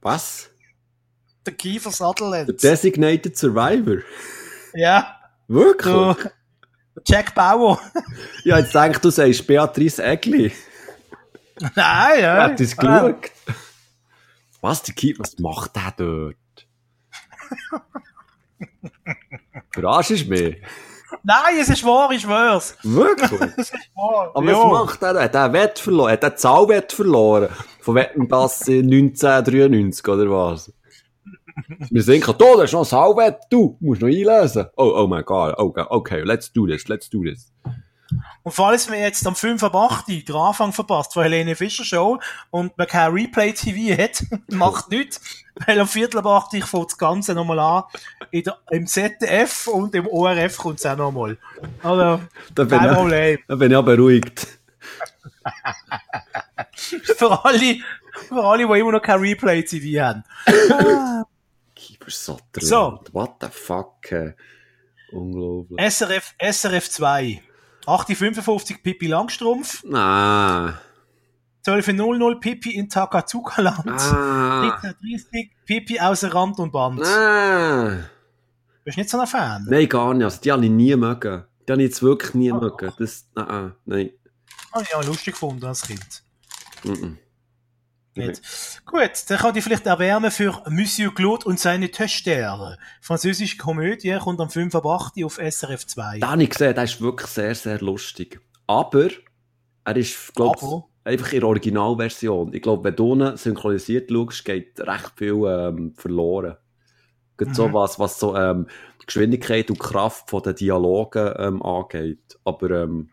[0.00, 0.48] Was?
[1.46, 2.62] Der Kiefer Der Sutherland.
[2.62, 3.98] Designated Survivor.
[4.74, 5.16] Ja,
[5.48, 5.92] Wirklich?
[5.92, 6.16] du.
[7.06, 7.80] Jack Bauer.
[8.44, 10.52] Ja, jetzt denke du sagst Beatrice Egli.
[11.74, 12.42] Nein, ja.
[12.44, 13.30] Hat es geschaut?
[14.60, 16.36] Was, die Keep, was macht der dort?
[19.72, 20.56] Verarschst du mich?
[21.24, 22.76] Nein, es ist wahr, ich schwör's.
[22.82, 23.30] Wirklich?
[23.56, 24.30] Es ist wahr.
[24.34, 24.56] Aber Ja.
[24.58, 25.22] was macht der?
[25.22, 26.12] Hat er Wett verloren?
[26.12, 27.48] Hat er Zahlwett verloren?
[27.80, 30.72] Von Wettenpass in 1993 oder was?
[31.90, 34.66] Wir sind gerade, da, da ist noch ein Zahlwett, du, musst noch einlösen.
[34.76, 37.52] Oh, oh mein Gott, okay, okay, let's do this, let's do this.
[38.42, 42.18] Und falls wir jetzt am 5 ab 8 den Anfang verpasst von Helene Fischer Show
[42.50, 45.20] und man kein Replay TV hat, macht nichts,
[45.66, 47.84] weil am Viertel ab 8 ich fängt das Ganze nochmal an.
[48.32, 51.38] Der, Im ZDF und im ORF kommt es auch nochmal.
[51.82, 52.20] Also,
[52.54, 53.38] Da bin, kein ich, Problem.
[53.48, 54.46] da bin ich auch beruhigt.
[57.16, 57.76] Für alle,
[58.28, 60.24] für alle, die immer noch kein Replay TV haben.
[62.58, 63.00] So.
[63.12, 64.10] What the fuck?
[64.12, 64.34] äh,
[65.12, 65.80] Unglaublich.
[65.80, 67.42] SRF, SRF 2.
[67.86, 69.84] 8.55 Pippi Langstrumpf.
[69.92, 70.74] Ah.
[71.64, 73.86] 12.00 Pippi in Takazuka-Land.
[73.88, 74.78] Ah.
[74.82, 77.04] 13.30 Pippi außer Rand und Band.
[77.04, 77.98] Ah.
[78.84, 79.66] Bist du nicht so ein Fan?
[79.68, 80.24] Nein, gar nicht.
[80.24, 81.44] Also, die habe ich nie mögen.
[81.68, 82.92] Die habe ich jetzt wirklich nie mögen.
[82.98, 84.10] Das, nein, nein, nein.
[84.72, 86.22] Habe ich auch lustig gefunden als Kind.
[86.82, 87.18] Mhm.
[88.14, 88.42] Nicht.
[88.84, 92.76] Gut, dann kann ich vielleicht erwärmen für Monsieur Claude und seine Töchter.
[93.00, 96.18] Französische Komödie kommt am 5 ab 8 auf SRF 2.
[96.18, 98.40] Den habe ich gesehen, der ist wirklich sehr, sehr lustig.
[98.66, 99.08] Aber,
[99.84, 100.88] er ist, glaube Aber?
[101.04, 102.52] einfach in der Originalversion.
[102.52, 106.56] Ich glaube, wenn du ihn synchronisiert schaust, geht recht viel ähm, verloren.
[107.38, 107.72] Gerade so Mhm.
[107.72, 108.66] was, was so ähm,
[109.06, 112.38] Geschwindigkeit und Kraft von den Dialogen ähm, angeht.
[112.44, 113.10] Aber ähm,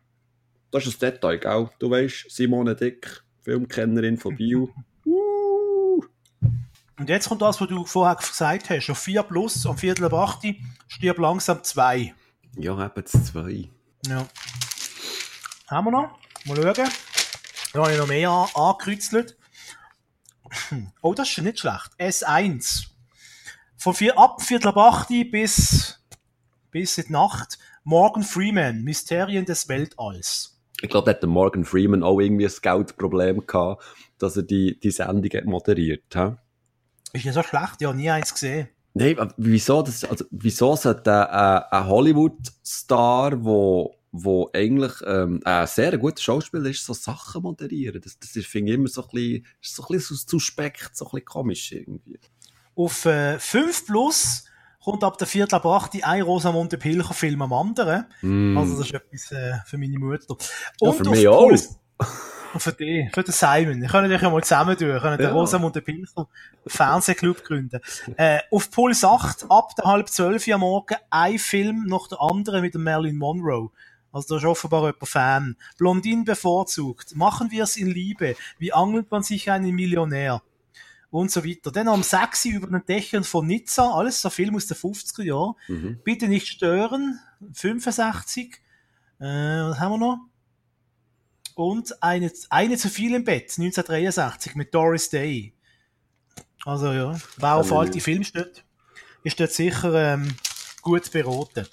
[0.71, 1.69] das ist ein Detail, gell?
[1.79, 4.69] Du weißt, Simone Dick, Filmkennerin von Bio.
[6.99, 8.89] Und jetzt kommt das, was du vorher gesagt hast.
[8.89, 10.55] Auf 4 plus, am Viertel ab 8
[10.89, 12.13] stirb langsam 2.
[12.57, 13.69] Ja, eben das zwei.
[14.05, 14.27] Ja.
[15.67, 16.19] Haben wir noch?
[16.45, 16.89] Mal schauen.
[17.73, 19.37] Da habe ich noch mehr an angekreuzelt.
[21.01, 21.91] Oh, das ist nicht schlecht.
[21.99, 22.87] S1.
[23.77, 26.01] Von vier, ab Viertel ab 8 bis,
[26.71, 27.59] bis in die Nacht.
[27.83, 30.59] Morgan Freeman, Mysterien des Weltalls.
[30.81, 33.83] Ich glaube, da hat der Morgan Freeman auch irgendwie ein Geldproblem gehabt,
[34.17, 36.39] dass er die, die Sendung moderiert hat.
[37.13, 38.69] Ist ja so schlecht, ich habe nie eins gesehen.
[38.93, 45.67] Nein, aber wieso, das, also, wieso sollte ein, ein Hollywood-Star, wo, wo eigentlich ähm, ein
[45.67, 48.01] sehr guter Schauspieler ist, so Sachen moderieren?
[48.01, 51.25] Das, das finde ich, immer so ein bisschen, so ein bisschen suspekt, so ein bisschen
[51.25, 52.19] komisch irgendwie.
[52.75, 54.45] Auf äh, 5 plus
[54.83, 58.05] kommt ab der Viertel ab 8 ein Rosamunde Pilcher Film am anderen.
[58.21, 58.57] Mm.
[58.57, 60.35] Also das ist etwas äh, für meine Mutter.
[60.81, 61.47] Ja, Und für auf mich auch.
[61.47, 61.79] Puls-
[62.57, 63.81] für dich, für den Simon.
[63.81, 64.87] Wir können dich ja mal zusammen tun.
[64.87, 65.27] Wir können Ja.
[65.27, 66.27] den Rosamunde Pilcher
[66.65, 67.79] Fernsehclub gründen.
[68.17, 72.61] Äh, auf Puls 8, ab der halb zwölf am Morgen, ein Film nach der anderen
[72.61, 73.69] mit dem Marilyn Monroe.
[74.11, 75.55] Also da ist offenbar jemand Fan.
[75.77, 77.15] Blondin bevorzugt.
[77.15, 78.35] Machen wir es in Liebe.
[78.57, 80.41] Wie angelt man sich einen Millionär?
[81.11, 81.71] Und so weiter.
[81.71, 83.91] Dann am 6 Uhr über den Dächern von Nizza.
[83.93, 85.53] Alles so Film aus den 50er Jahren.
[85.67, 85.99] Mhm.
[86.03, 87.19] Bitte nicht stören.
[87.53, 88.61] 65.
[89.19, 90.19] Äh, was haben wir noch?
[91.59, 95.53] Und eine, eine zu viel im Bett, 1963, mit Doris Day.
[96.63, 98.63] Also ja, wer auf alte Filme steht,
[99.25, 100.37] ist dort sicher ähm,
[100.81, 101.67] gut beraten.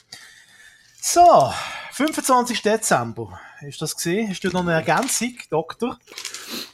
[1.00, 1.52] So,
[1.92, 2.62] 25.
[2.62, 3.38] Dezember.
[3.60, 4.28] Ist das gesehen?
[4.28, 5.96] Hast du noch eine Ergänzung, Doktor?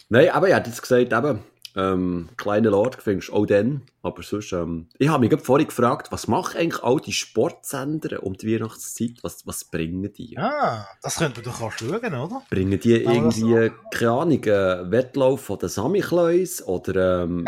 [0.08, 1.44] Nein, aber hätte jetzt gesagt, eben,
[1.76, 3.82] ähm, kleiner Lord findest auch dann.
[4.02, 8.34] Aber sonst, ähm, ich habe mich vorhin gefragt, was machen eigentlich all die Sportsender um
[8.34, 9.18] die Weihnachtszeit?
[9.22, 10.36] Was, was bringen die?
[10.36, 12.42] Ah, das könnte man doch auch schauen, oder?
[12.50, 17.46] Bringen die irgendwie, keine Ahnung, einen Wettlauf von den Samichlöis oder ähm,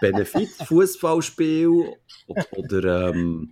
[0.00, 1.96] Benefit-Fußballspiel
[2.26, 3.50] oder, oder ähm,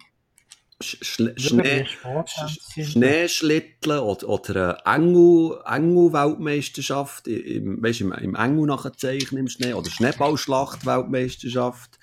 [0.85, 9.41] Schle Schnee Sch Schneeschlitteln oder, oder eine Engel, Engel-Weltmeisterschaft, im, weißt, im, im Engel nachzeichnen
[9.41, 11.99] im Schnee, oder Schneeballschlacht-Weltmeisterschaft.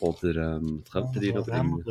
[0.00, 1.82] Oder, ähm, könnte die noch bringen?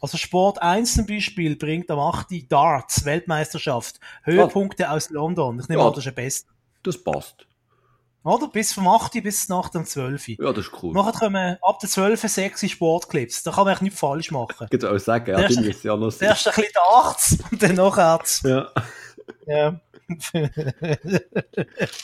[0.00, 2.28] Also Sport 1 zum Beispiel bringt am 8.
[2.48, 5.58] Darts, Weltmeisterschaft, Höhepunkte aus London.
[5.58, 5.88] Ich nehme Ja.
[5.88, 6.48] an, das ist der Beste.
[6.84, 7.47] Das passt.
[8.28, 8.48] Oder?
[8.48, 9.22] Bis vom 8.
[9.22, 10.28] bis nach dem 12.
[10.28, 10.92] Ja, das ist cool.
[10.94, 12.20] Nachher kommen ab der 12.
[12.22, 13.42] sechs Sportclips.
[13.42, 14.66] Da kann man eigentlich nichts falsch machen.
[14.66, 16.36] Ich würde auch sagen, ja, Der die müssen ja noch sein.
[16.36, 18.70] Zuerst ein bisschen Darts und dann nachher Ja.
[19.46, 19.80] ja.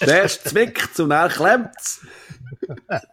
[0.01, 2.01] Der erste zwickt und dann klemmt's.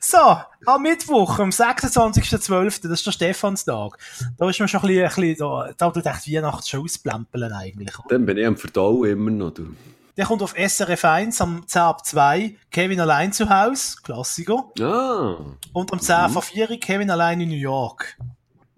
[0.00, 0.36] So,
[0.66, 3.98] am Mittwoch, am 26.12., das ist der Stephanstag.
[4.38, 7.52] Da ist man schon ein bisschen, ein bisschen da, da tut echt Weihnachten schon ausplempeln
[7.52, 7.94] eigentlich.
[8.08, 9.74] Dann bin ich am Verdauen immer noch, du.
[10.16, 14.70] Der kommt auf SRF 1 am 10 ab 2, Kevin allein zu Hause, Klassiker.
[14.80, 15.36] Ah.
[15.72, 18.16] Und am 10 vor 4, Kevin allein in New York.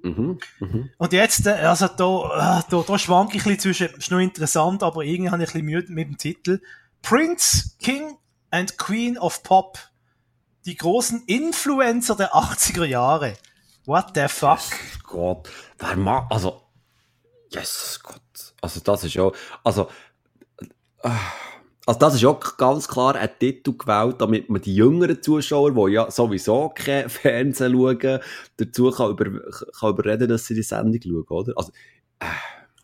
[0.02, 0.38] Mhm.
[0.60, 0.90] Mhm.
[0.96, 4.18] Und jetzt, äh, also da, äh, da, da schwanke ich ein bisschen zwischen, ist noch
[4.18, 6.60] interessant, aber irgendwie habe ich ein bisschen Mühe mit dem Titel.
[7.02, 8.16] Prince, King
[8.50, 9.78] and Queen of Pop.
[10.68, 13.38] Die großen Influencer der 80er Jahre.
[13.86, 14.60] What the fuck?
[15.02, 15.48] Gott.
[15.78, 16.60] Wer mag, also,
[17.50, 18.52] yes, Gott.
[18.60, 19.30] Also, das ist ja,
[19.64, 19.88] also,
[21.04, 21.08] äh,
[21.86, 25.94] also, das ist auch ganz klar ein Titel gewählt, damit man die jüngeren Zuschauer, die
[25.94, 28.20] ja sowieso kein Fernsehen schauen,
[28.58, 29.40] dazu kann, über,
[29.80, 31.54] kann überreden, dass sie die Sendung schauen, oder?
[31.56, 31.72] Also,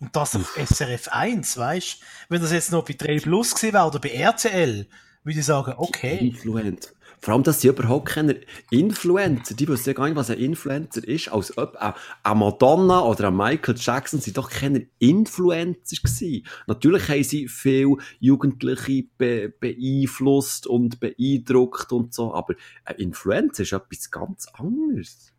[0.00, 3.86] Und das auf SRF 1, weißt Wenn das jetzt noch bei 3 Plus gewesen wäre
[3.86, 4.86] oder bei RTL,
[5.22, 6.16] würde ich sagen, okay.
[6.28, 6.94] Influencer.
[7.20, 8.40] Vor allem, dass sie überhaupt keine
[8.70, 13.00] Influencer, die wissen ja gar nicht, was ein Influencer ist, als ob ein, ein Madonna
[13.00, 16.46] oder ein Michael Jackson sind doch keine Influencer gewesen.
[16.66, 22.54] Natürlich haben sie viel Jugendliche be beeinflusst und beeindruckt und so, aber
[22.84, 25.32] ein Influencer ist etwas ganz anderes.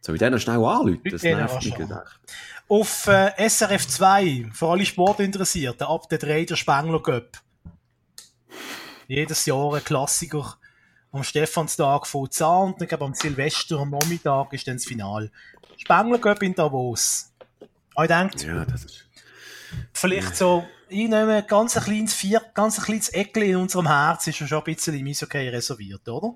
[0.00, 1.00] Soll ich denen schnell anrufen?
[1.10, 2.20] Das nervt mich gedacht.
[2.68, 7.38] Auf äh, SRF 2, für alle Sportinteressierten, ab der 3 der Spengler Cup.
[9.08, 10.56] Jedes Jahr ein Klassiker.
[11.10, 15.30] Am Stephanstag von an und dann glaub, am Silvester am Nachmittag ist dann das Finale.
[15.78, 17.32] Spengler Cup in Davos.
[17.94, 19.08] Aber ich denke, Ja, das ist...
[19.94, 24.26] vielleicht so, ich nehme ganz ein kleines Vier, ganz ein kleines Eckchen in unserem Herz
[24.26, 26.34] ist schon ein bisschen im Eishockey reserviert, oder?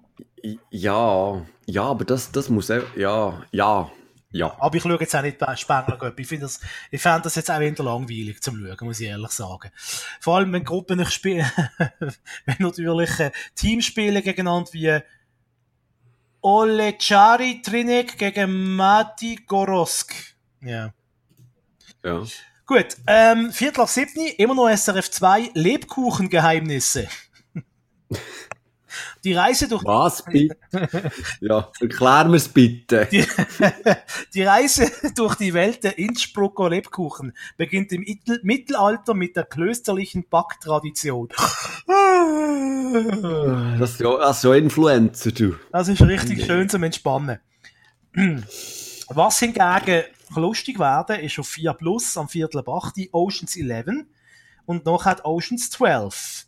[0.71, 3.91] Ja, ja, aber das, das muss ja, ja,
[4.33, 4.57] ja.
[4.59, 6.19] Aber ich schaue jetzt auch nicht bei Spengler Cup.
[6.19, 6.61] Ich finde das,
[6.91, 9.71] ich fände das jetzt auch eher langweilig zum Schauen, muss ich ehrlich sagen.
[10.21, 11.51] Vor allem, wenn Gruppen nicht spielen,
[11.99, 15.01] wenn natürlich äh, Teams spielen gegeneinander wie
[16.41, 20.15] Olechari Trinek gegen Mati Gorosk.
[20.61, 20.93] Ja.
[22.03, 22.25] ja.
[22.67, 27.09] Gut, ähm, Viertel ab siebni, immer noch SRF 2, Lebkuchengeheimnisse.
[29.25, 30.57] Die Reise durch Was bitte?
[31.41, 33.09] ja, erklär mir's bitte.
[33.11, 33.25] Die,
[34.35, 40.29] die Reise durch die Welt der Innsbrucker Lebkuchen beginnt im Mittel- Mittelalter mit der klösterlichen
[40.29, 41.29] Backtradition.
[43.79, 45.55] Das ist ja, das ist ja Influencer, du.
[45.73, 47.39] Das ist richtig schön zum Entspannen.
[49.09, 50.05] Was hingegen
[50.37, 54.05] lustig werden, ist auf 4 Plus am Viertel ab 8 Oceans 11
[54.67, 56.47] und noch hat Oceans 12.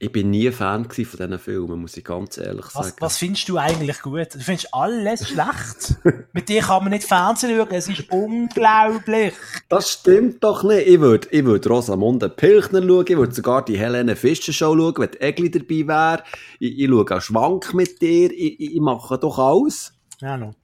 [0.00, 2.96] Ich bin nie Fan von diesen Filmen, muss ich ganz ehrlich Was, sagen.
[2.98, 4.34] was findest du eigentlich gut?
[4.34, 5.96] Du findest alles schlecht.
[6.32, 9.32] Mit dir kann man nicht Fernsehen schauen, es ist unglaublich.
[9.68, 10.88] Das stimmt doch nicht.
[10.88, 14.94] Ich würde ich würd Rosamunde Pilchner schauen, ich würde sogar die Helene Fischer Show schauen,
[14.98, 16.24] wenn Egli dabei wäre.
[16.58, 19.94] Ich, ich schaue auch Schwank mit dir, ich, ich, mache doch alles.
[20.20, 20.54] Ja, no.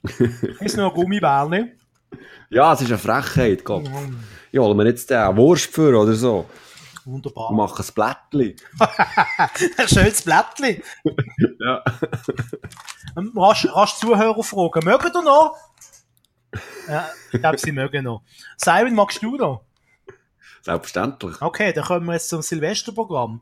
[0.61, 1.72] Ist noch ein Gummibär, ne?
[2.51, 3.88] Ja, es ist eine Frechheit, Gott.
[4.51, 6.46] Ich hole mir jetzt den Wurst für oder so
[7.05, 7.53] Wunderbar.
[7.53, 8.57] mache ein Blättchen.
[9.78, 10.82] Ein schönes Blättchen.
[11.61, 11.82] Ja.
[13.16, 14.84] Ähm, Rasch, rasch Zuhörer fragen.
[14.84, 15.57] Mögen ihr noch?
[16.88, 18.22] Ja, ich glaube, sie mögen noch.
[18.57, 19.64] Simon, magst du noch?
[20.62, 21.40] Selbstverständlich.
[21.40, 23.40] Okay, dann kommen wir jetzt zum Silvesterprogramm.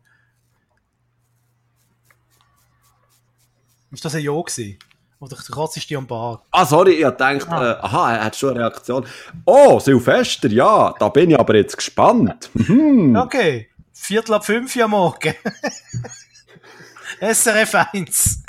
[3.90, 4.78] Ist das ein Ja gewesen?
[5.20, 6.42] Oder ist die am Bart?
[6.52, 7.72] Ah, sorry, ich gedacht, Ah.
[7.72, 9.04] äh, aha, er hat schon eine Reaktion.
[9.44, 12.50] Oh, Silvester, ja, da bin ich aber jetzt gespannt.
[12.54, 13.16] Hm.
[13.16, 15.34] Okay, Viertel ab fünf am Morgen.
[17.20, 18.42] SRF 1.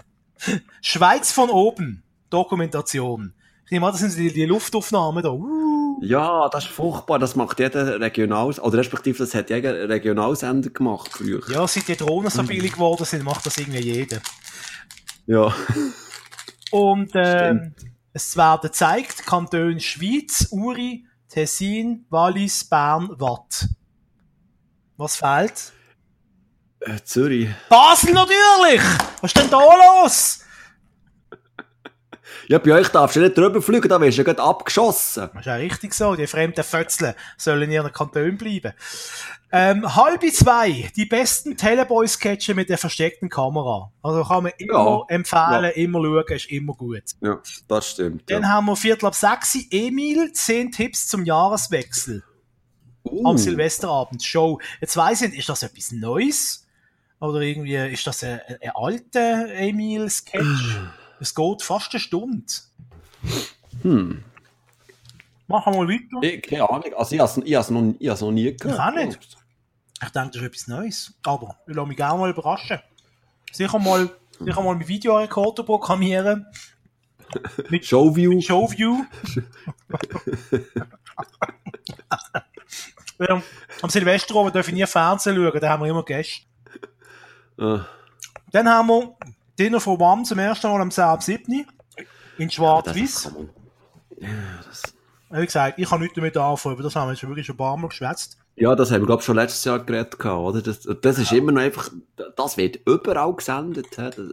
[0.81, 2.03] Schweiz von oben.
[2.29, 3.33] Dokumentation.
[3.65, 5.29] Ich nehme an, das sind die, die Luftaufnahmen da.
[5.31, 5.99] Uh.
[6.01, 7.17] Ja, das ist furchtbar.
[7.19, 11.41] Das macht jeder Regionals, oder respektive das hat jeder Regionalsender gemacht früher.
[11.49, 14.19] Ja, seit die Drohnen so billig geworden sind, macht das irgendwie jeder.
[15.25, 15.53] Ja.
[16.71, 17.73] Und ähm,
[18.13, 23.67] es werden gezeigt, Kanton Schweiz, Uri, Tessin, Wallis, Bern, Watt.
[24.97, 25.71] Was fehlt?
[26.81, 27.49] Äh, Zürich.
[27.69, 28.81] Basel natürlich!
[29.21, 30.39] Was ist denn da los?
[32.49, 35.29] Ja, bei euch darfst du nicht drüber fliegen, da wirst du ja gerade abgeschossen.
[35.33, 36.15] Das ist ja richtig so.
[36.15, 38.73] Die fremden Fötzeln sollen in ihren Kanton bleiben.
[39.51, 40.89] Ähm, halbe zwei.
[40.95, 43.91] Die besten Teleboy-Sketche mit der versteckten Kamera.
[44.01, 45.15] Also kann man immer Ja.
[45.15, 45.69] empfehlen, Ja.
[45.69, 47.03] immer schauen, ist immer gut.
[47.21, 48.29] Ja, das stimmt.
[48.31, 48.49] Dann Ja.
[48.49, 49.55] haben wir Viertel ab sechs.
[49.69, 52.23] Emil, zehn Tipps zum Jahreswechsel.
[53.03, 54.23] Uh, Am Silvesterabend.
[54.23, 54.59] Show.
[54.81, 56.67] Jetzt weiss ich nicht, ist das etwas Neues?
[57.19, 60.41] Oder irgendwie, ist das ein, ein alter Emil-Sketch?
[61.19, 62.45] Es geht fast eine Stunde.
[63.81, 64.23] Hm.
[65.47, 66.21] Machen wir weiter.
[66.21, 68.79] Ich, keine Ahnung, also ich habe es noch, ich noch nie gehört.
[68.79, 69.37] auch nicht.
[70.01, 71.13] Ich denke, das ist etwas Neues.
[71.23, 72.79] Aber ich lasse mich gerne mal überraschen.
[73.51, 74.09] Sicher mal,
[74.39, 76.45] sicher mal mit Videorekorder programmieren.
[77.69, 78.41] Mit Showview.
[78.41, 79.05] Showview.
[83.19, 83.41] ja,
[83.83, 86.41] am Silvester oben dürfen wir nie Fernsehen schauen, da haben wir immer Gäste.
[87.59, 87.77] Äh,
[88.51, 89.15] Dann haben wir
[89.59, 91.67] Dinner for One zum ersten Mal am 7.
[92.37, 93.31] in Schwarz-Weiß.
[94.21, 94.29] Ja,
[94.65, 94.83] das,
[95.31, 97.55] Wie gesagt, ich kann nichts damit anfangen, aber das haben wir jetzt schon wirklich schon
[97.55, 98.37] ein paar Mal geschwätzt.
[98.55, 100.61] ja, das haben wir, glaube ich, schon letztes Jahr geredet, oder?
[100.61, 101.91] Das, das ist immer noch einfach,
[102.37, 103.87] das wird überall gesendet,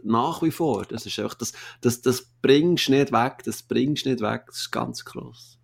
[0.04, 0.84] nach wie vor.
[0.84, 4.44] Das ist einfach, das, das, das bringst du nicht weg, das bringst du nicht weg,
[4.46, 5.58] das ist ganz krass.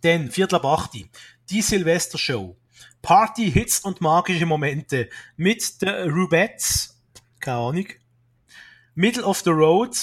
[0.00, 1.08] Dann, Viertel ab 8.
[1.50, 2.56] Die Silvestershow.
[3.00, 5.08] Party, Hits und magische Momente.
[5.36, 6.96] Mit den Rubettes.
[7.40, 7.86] Keine Ahnung.
[8.98, 9.96] Middle of the Road.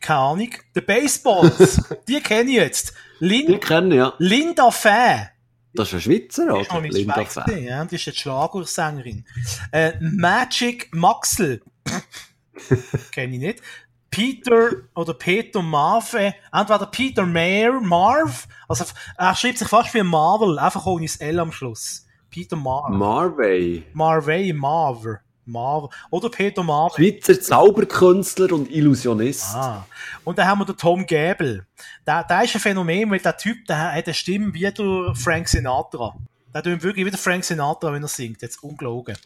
[0.00, 0.50] Keine Ahnung.
[0.74, 1.80] The Baseballs.
[2.08, 2.92] die kenne ich jetzt.
[3.20, 4.14] Die Lin kennen, ja.
[4.18, 5.28] Linda Fäh.
[5.72, 6.84] Das ist ein Schweizer, Die ist oder?
[6.84, 7.68] in Linda Schweiz Fäh.
[7.68, 7.84] ja.
[7.84, 9.24] Die ist jetzt Schlagersängerin.
[9.70, 11.62] Äh, Magic Maxel.
[13.12, 13.62] Kenne ich nicht.
[14.10, 18.84] Peter oder Peter Marve, entweder Peter Mayer, Marv, also
[19.18, 22.06] er schreibt sich fast wie Marvel, einfach ohne das L am Schluss.
[22.30, 22.88] Peter Marv.
[22.90, 23.84] Marvey.
[23.92, 25.20] Marvey, Marver.
[25.46, 25.94] Marv.
[26.10, 26.96] Oder Peter Marve.
[26.96, 29.54] Schweizer Zauberkünstler und Illusionist.
[29.54, 29.86] Ah.
[30.24, 31.66] Und dann haben wir den Tom Gäbel.
[32.06, 35.48] Der, der ist ein Phänomen, weil der Typ, der hat eine Stimme wie der Frank
[35.48, 36.16] Sinatra.
[36.54, 38.42] Der tut wirklich wie der Frank Sinatra, wenn er singt.
[38.42, 39.16] Jetzt ungelogen.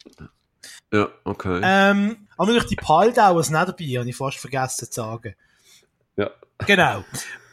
[0.92, 1.60] Ja, okay.
[1.62, 5.34] Ähm, aber natürlich die Paldauer sind auch dabei, habe ich fast vergessen zu sagen.
[6.16, 6.30] Ja.
[6.66, 7.04] Genau.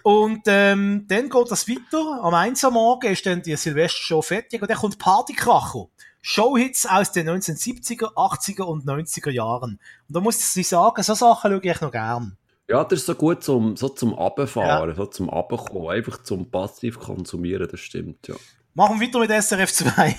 [0.04, 2.24] Und ähm, dann geht das weiter.
[2.24, 5.88] Am 1 am Morgen ist dann die Silvestershow fertig und dann kommt Partykracher.
[6.30, 9.80] Showhits aus den 1970er, 80er und 90er Jahren.
[10.10, 12.36] Und da muss ich sagen, so Sachen schaue ich noch gern.
[12.68, 17.00] Ja, das ist so gut zum, so zum Abfahren, so zum Abkommen, einfach zum passiv
[17.00, 18.36] konsumieren, das stimmt, ja.
[18.74, 20.18] Machen wir weiter mit SRF 2.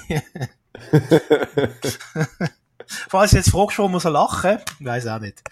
[3.10, 5.42] Falls du jetzt fragst, warum wir so lachen, weiß auch nicht.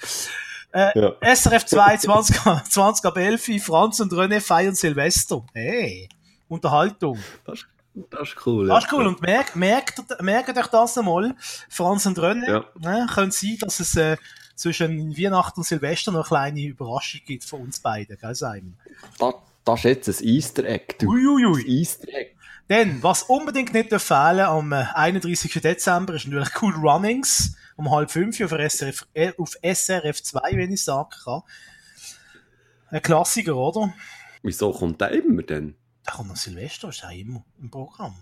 [0.72, 1.12] Äh, Ja.
[1.34, 2.36] SRF 2, 20,
[2.70, 5.44] 20 ab 11, Franz und René feiern Silvester.
[5.52, 6.08] Hey,
[6.48, 7.18] Unterhaltung.
[7.44, 7.66] Das, ist-
[8.10, 8.68] das ist cool.
[8.68, 9.06] Das ist cool.
[9.06, 11.34] Und merkt, merkt, merkt euch das einmal.
[11.68, 12.64] Franz und René, Ja.
[12.78, 14.16] ne, können sein, dass es äh,
[14.54, 18.76] zwischen Weihnachten und Silvester noch eine kleine Überraschung gibt von uns beiden, gell, Simon?
[19.18, 19.34] Das,
[19.64, 21.08] das ist jetzt ein Easter Egg, du.
[21.10, 21.60] Uiuiui.
[21.62, 22.30] Ein Easter Egg.
[22.68, 25.60] Denn, was unbedingt nicht fehlen am äh, 31.
[25.62, 30.72] Dezember ist natürlich Cool Runnings um halb fünf auf SRF, äh, auf SRF 2, wenn
[30.72, 31.42] ich sagen kann.
[32.90, 33.92] Ein Klassiker, oder?
[34.42, 35.76] Wieso kommt der immer denn?
[36.06, 38.14] Da kommt noch Silvester, ist ja immer im Programm.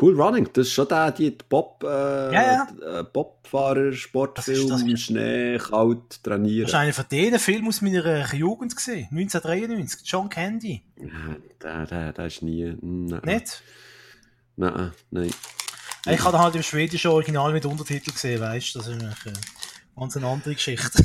[0.00, 4.82] Cool Running, das ist schon der, die Bob, äh, Ja, äh, Bobfahrer, Das Sportfilm, das
[4.82, 6.62] ist- Schnee, kalt, trainieren.
[6.64, 10.82] Das ist einer von denen Film aus meiner äh, Jugend gesehen, 1993, John Candy.
[10.96, 13.20] Ja, der, der, der ist nie, nein.
[13.24, 13.62] Nicht?
[14.56, 15.30] Nein, nein.
[16.06, 19.32] Ich habe halt im schwedischen Original mit Untertitel gesehen, weißt du, das ist eine äh,
[19.96, 21.04] ganz eine andere Geschichte.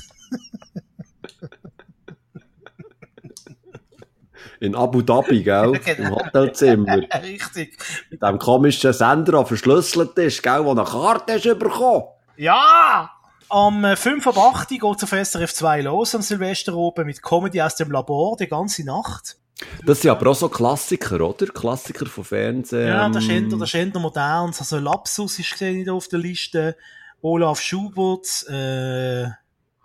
[4.59, 5.79] In Abu Dhabi, gell?
[5.85, 6.09] Genau.
[6.09, 6.97] Im Hotelzimmer.
[7.23, 7.77] Richtig.
[8.09, 10.65] Mit dem komischen Sender, der verschlüsselt ist, gell?
[10.65, 12.05] Wo eine Karte hast bekommen.
[12.37, 13.11] Ja!
[13.49, 17.23] Am äh, 5 ab 8 geht es auf SRF 2 los am Silvester oben mit
[17.23, 19.37] Comedy aus dem Labor die ganze Nacht.
[19.85, 21.47] Das sind aber auch so Klassiker, oder?
[21.47, 22.87] Klassiker von Fernsehen.
[22.87, 24.53] Ja, das ist eher, ähm, das ist eher modern.
[24.57, 26.77] Also Lapsus ist gesehen auf der Liste.
[27.21, 29.27] Olaf Schubert äh,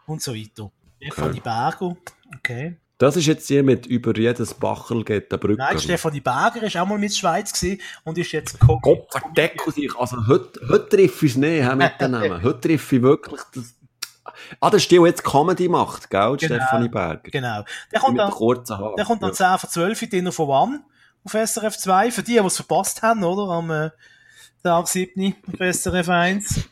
[0.07, 0.71] und so weiter.
[1.01, 1.97] Stefanie Berger.
[2.37, 2.77] Okay.
[2.99, 5.59] Das ist jetzt hier mit über jedes Bachel geht der Brücke.
[5.59, 9.11] Nein, Stefanie Berger ist auch mal mit der Schweiz gewesen und ist jetzt Co Gott
[9.11, 9.97] verdeckel sich.
[9.97, 12.43] Also heute, heute treffe ich es nicht hä, mit den Namen.
[12.43, 13.75] Heute treffe ich wirklich das.
[14.61, 16.37] Ah, das ist die, die jetzt Comedy macht, gell?
[16.37, 16.55] Genau.
[16.55, 17.31] Stefanie Berger.
[17.31, 17.65] Genau.
[17.93, 18.33] Der kommt dann,
[18.97, 20.85] der kommt dann 10 vor 12 in Dinner for One
[21.25, 22.11] auf SRF 2.
[22.13, 23.53] Für die, die es verpasst haben, oder?
[23.53, 23.91] Am äh,
[24.63, 25.35] Tag 7.
[25.53, 26.69] auf SRF 1.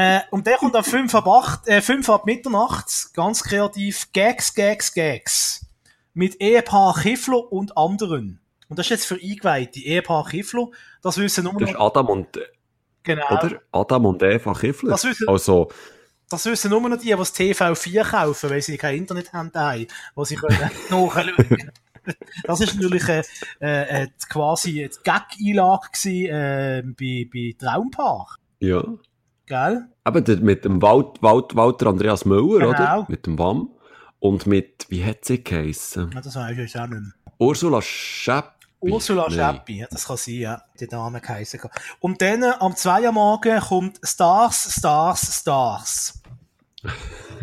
[0.00, 4.54] Äh, und der kommt am 5 ab 8, äh, 5 ab Mitternacht, ganz kreativ, Gags,
[4.54, 5.66] Gags, Gags.
[6.14, 8.40] Mit Ehepaar Kiffler und anderen.
[8.68, 9.80] Und das ist jetzt für Eingeweihte.
[9.80, 10.68] Ehepaar Kiffler,
[11.02, 12.28] das wissen nur Das ist noch, Adam und,
[13.02, 13.60] genau, oder?
[13.72, 14.90] Adam und Eva Kiffler.
[14.90, 15.68] Das wissen- Also,
[16.28, 19.88] das wissen nur noch die, die das TV4 kaufen, weil sie kein Internet haben daheim,
[20.14, 20.58] wo sie können
[20.90, 21.72] nachschauen
[22.44, 23.22] Das ist natürlich äh,
[23.60, 25.88] äh, äh, quasi die Gag-Einlage
[26.28, 28.84] äh, bei, bei Traumpaar, ja.
[29.48, 29.86] Gell?
[30.04, 32.68] Aber der- mit dem Walt, Walt, Walter Andreas Müller, Genau.
[32.70, 33.06] oder?
[33.08, 33.70] Mit dem WAM.
[34.20, 36.10] Und mit, wie hat sie geheissen?
[36.14, 37.12] Ja, das weiß ich jetzt auch nicht mehr.
[37.38, 38.48] Ursula Schäppi.
[38.80, 41.60] Ursula ja, das kann sein, ja, die Dame geheissen.
[42.00, 46.22] Und dann äh, am 2 Uhr morgen kommt Stars, Stars, Stars.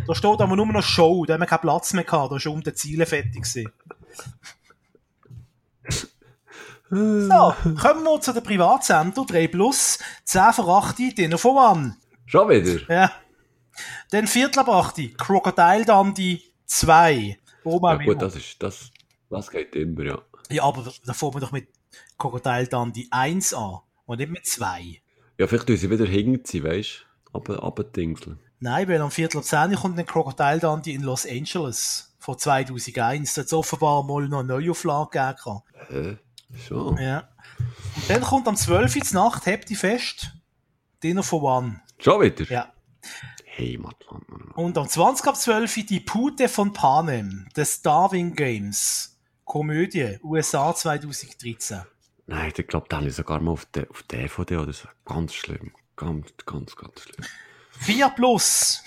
[0.08, 2.39] Da steht aber nur noch Show, da haben wir keinen Platz mehr gehabt, da war
[2.39, 3.45] schon um die Ziele fertig.
[6.89, 11.97] So, kommen wir zu den Privatsender 3 Plus, 10 vor 8, Dinner for One.
[12.27, 12.93] Schon wieder?
[12.93, 13.11] Ja.
[14.11, 17.39] Dann Viertel ab 8, Crocodile Dundee 2.
[17.63, 18.91] Warum auch Ja, gut, das ist, das,
[19.29, 20.21] das geht immer, ja.
[20.49, 21.67] Ja, aber da fangen wir doch mit
[22.17, 25.01] Crocodile Dundee 1 an und nicht mit 2.
[25.38, 27.38] Ja, vielleicht tun sie wieder hinten, weißt du?
[27.38, 28.39] Aber, aber Dingseln.
[28.59, 33.33] Nein, weil am Viertel ab 10 kommt dann Crocodile Dundee in Los Angeles von 2001.
[33.33, 35.61] Da hat es offenbar mal noch eine Neuauflage gegeben.
[35.89, 36.17] Hä?
[36.56, 36.97] Schon?
[36.97, 37.30] Ja.
[37.95, 38.95] Und dann kommt am 12.
[38.95, 40.32] Uhr Nacht, habt ihr fest,
[41.03, 41.82] Dinner for One.
[41.99, 42.45] Schon wieder?
[42.51, 42.72] Ja.
[43.80, 43.93] Mann.
[44.56, 45.26] Und am 20.
[45.28, 45.78] ab 12.
[45.78, 49.18] Uhr die Pute von Panem, The Starving Games.
[49.45, 51.84] Komödie, USA 2013.
[52.26, 54.88] Nein, ich glaube, da habe ich sogar mal auf, der auf DVD oder so.
[55.06, 55.72] Ganz schlimm.
[55.95, 57.26] Ganz, ganz, ganz schlimm.
[57.80, 58.84] 4 plus.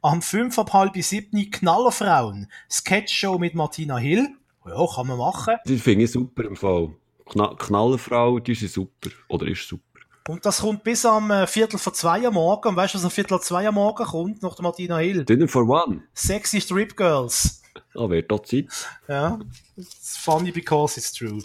[0.00, 2.50] Am 5 ab halb 7 Knallerfrauen.
[2.70, 4.28] Sketchshow mit Martina Hill.
[4.68, 5.56] Ja, kann man machen.
[5.66, 6.90] Die finde ich super im Fall.
[7.26, 9.10] Kna Knallerfrau, die sind super.
[9.28, 9.82] Oder ist super.
[10.28, 12.68] Und das kommt bis am äh, Viertel vor zwei am Morgen.
[12.68, 14.42] Und weißt du, was am Viertel vor zwei am Morgen kommt?
[14.42, 15.24] Nach der Martina Hill.
[15.24, 16.02] Dinner for One.
[16.12, 17.62] Sexy Strip Girls.
[17.94, 18.66] Ah, wer da Zeit?
[19.08, 19.38] Ja.
[19.76, 21.40] It's funny because it's true.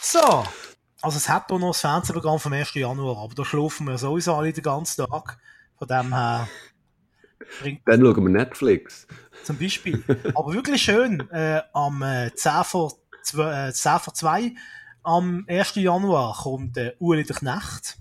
[0.00, 0.44] So.
[1.02, 2.74] Also es hat auch noch das Fernsehprogramm vom 1.
[2.74, 5.38] Januar, aber da schlafen wir sowieso alle den ganzen Tag.
[5.76, 6.48] Von dem her
[7.60, 9.06] bringt Dann schauen wir Netflix.
[9.44, 10.02] zum Beispiel.
[10.34, 14.52] Aber wirklich schön, äh, am äh, 10 vor 2, äh, 10 vor 2
[15.04, 15.74] am 1.
[15.76, 17.98] Januar kommt äh, Ueli der Knecht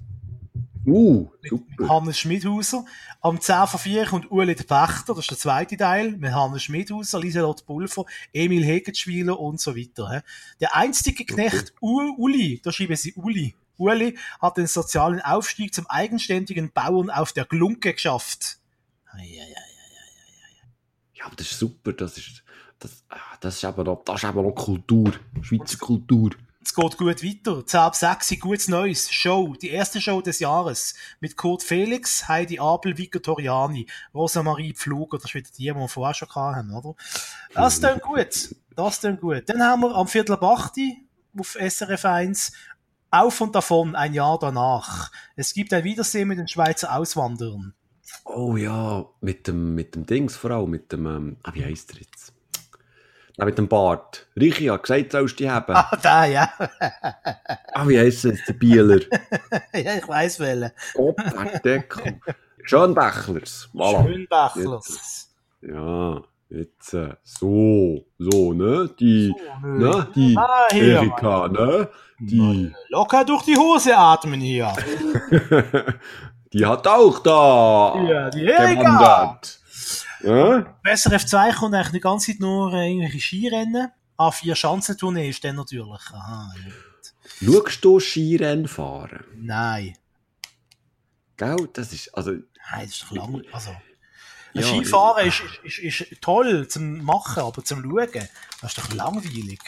[0.85, 1.89] Uh, mit super.
[1.89, 2.85] Hannes Schmidhauser.
[3.21, 6.63] Am 10 vor 4 kommt Ueli der Pächter, das ist der zweite Teil, mit Hannes
[6.63, 10.23] Schmidhauser, Lieselot Pulver, Emil Hegenschwiler und so weiter.
[10.59, 15.85] Der einstige Knecht U Uli, da schreiben sie Uli, Uli hat den sozialen Aufstieg zum
[15.87, 18.57] eigenständigen Bauern auf der Glunke geschafft.
[21.14, 21.93] Ja, aber das ist super.
[21.93, 22.43] Das ist,
[22.80, 25.12] das, ah, das ist eben noch, das ist eben noch Kultur.
[25.41, 26.32] Schweizer Kultur.
[26.64, 27.66] Es geht gut weiter.
[27.66, 29.12] 10 ab 6, gutes Neues.
[29.12, 29.55] Show.
[29.59, 30.93] Die erste Show des Jahres.
[31.20, 35.18] Mit Kurt Felix, Heidi Abel, Vico Toriani, Rosamarie Pfluger.
[35.18, 36.95] Das ist wieder die, die wir vorher schon hatten, oder?
[37.53, 38.55] Das ist dann gut.
[38.76, 39.43] Das ist dann gut.
[39.47, 40.74] Dann haben wir am Viertel ab 8
[41.38, 42.51] auf SRF 1
[43.09, 45.12] Auf und davon, ein Jahr danach.
[45.36, 47.74] Es gibt ein Wiedersehen mit den Schweizer Auswanderern.
[48.25, 51.93] Oh ja, mit dem, mit dem Dings vor allem, mit dem, ähm, ah, wie heisst
[51.93, 52.33] der jetzt?
[53.37, 54.27] Ah, mit dem Bart.
[54.39, 55.73] Richi hat gesagt, sollst du die haben.
[55.75, 56.49] Ah, da, ja.
[57.73, 58.99] Ah, wie heisst der jetzt, der Bieler?
[59.73, 60.71] ja, ich weiss welchen.
[60.93, 62.19] Kopfdeckel.
[62.63, 63.69] Schönbächlers.
[63.73, 64.03] Voilà.
[64.03, 65.29] Schönbachlers.
[65.61, 68.89] Ja, jetzt, äh, so, so, ne?
[68.99, 69.33] Die,
[69.63, 70.07] ne?
[70.15, 71.89] Die Ah, hier, Erika, ne?
[72.19, 74.71] Die, Locker durch die Hose atmen hier.
[76.53, 79.59] Die hat auch da Ja, die gewandert.
[80.23, 80.75] Ja?
[80.83, 83.91] Bei SRF 2 kommt eigentlich die ganze Zeit nur äh, irgendwelche Skirennen.
[84.17, 86.01] A4 Schanzentournee ist dann natürlich.
[86.11, 86.71] Aha, ja.
[87.43, 89.23] Schaust du Skirennen fahren?
[89.35, 89.97] Nein.
[91.37, 91.69] Gell?
[91.73, 92.43] Das ist, also, Nein,
[92.81, 93.41] das ist doch lang.
[93.51, 93.75] Also,
[94.53, 98.29] Ja, Skifahren ist, ist, ist, ist toll zum Machen, aber zum Schauen,
[98.61, 99.59] das ist doch langweilig.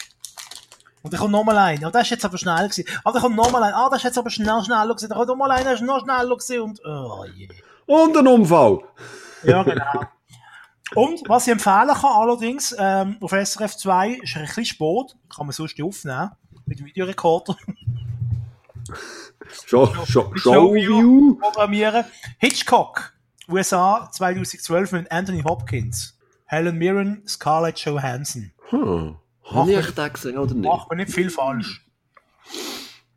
[1.04, 1.86] Und dann kommt nochmal ein.
[1.86, 2.86] Oh, das ist jetzt aber schnell gewesen.
[3.04, 3.74] Ah, da kommt nochmal ein.
[3.74, 5.10] Ah, das ist jetzt aber schnell, schneller gewesen.
[5.10, 6.62] Da kommt nochmal ein, das ist noch schneller gewesen.
[6.62, 7.50] Und, oh je.
[7.86, 8.80] und ein Unfall.
[9.44, 10.06] Ja, genau.
[10.96, 15.46] Und was ich empfehlen kann, allerdings, ähm, auf SRF 2 ist ein bisschen spät, kann
[15.46, 16.32] man sonst nicht aufnehmen,
[16.66, 17.58] mit dem Videorekorder
[19.66, 20.38] Show, Show, Showview.
[20.38, 21.36] Showview.
[21.36, 22.06] programmieren.
[22.38, 23.14] Hitchcock,
[23.50, 28.52] USA 2012 mit Anthony Hopkins, Helen Mirren, Scarlett Johansson.
[28.70, 29.18] Hm.
[29.46, 30.70] Habe ich echt den gesehen oder nicht?
[30.70, 31.86] Macht man nicht viel falsch.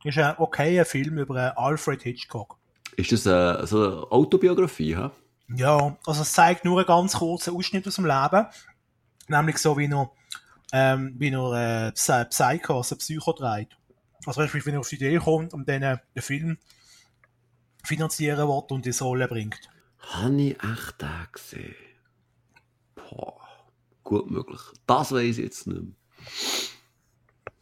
[0.05, 2.59] Ist ein okayer Film über Alfred Hitchcock.
[2.97, 5.11] Ist das äh, so eine Autobiografie, hä?
[5.49, 8.47] Ja, also es zeigt nur einen ganz kurzen Ausschnitt aus dem Leben.
[9.29, 10.11] Nämlich so, wie er,
[10.73, 13.77] ähm, wie er äh, Psycho, also Psycho dreht.
[14.25, 16.59] Also wenn er auf die Idee kommt und dann äh, den Film
[17.85, 19.61] finanzieren will und die Rolle bringt.
[19.99, 21.75] Habe ich echt den gesehen?
[22.95, 23.41] Boah,
[24.03, 24.61] gut möglich.
[24.87, 25.93] Das weiß ich jetzt nicht mehr.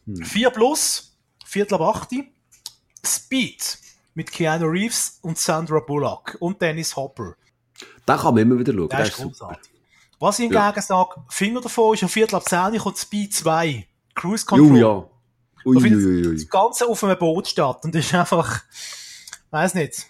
[0.05, 0.23] Hm.
[0.23, 2.09] 4 plus, Viertel ab 8.
[3.05, 3.77] Speed
[4.13, 7.35] mit Keanu Reeves und Sandra Bullock und Dennis Hopper.
[8.05, 8.89] Da kann man immer wieder schauen.
[8.89, 9.71] Der, ist großartig.
[10.19, 10.81] Was ich hingegen ja.
[10.81, 13.87] sage, Finger davon ist, um Viertel ab 10 kommt Speed 2.
[14.15, 14.69] Cruise Control.
[14.69, 15.09] Ju, ja.
[15.65, 16.35] Ui, da ui, ui, ui.
[16.35, 18.63] Das Ganze auf einem Boot statt und das ist einfach,
[19.51, 20.05] weiß nicht,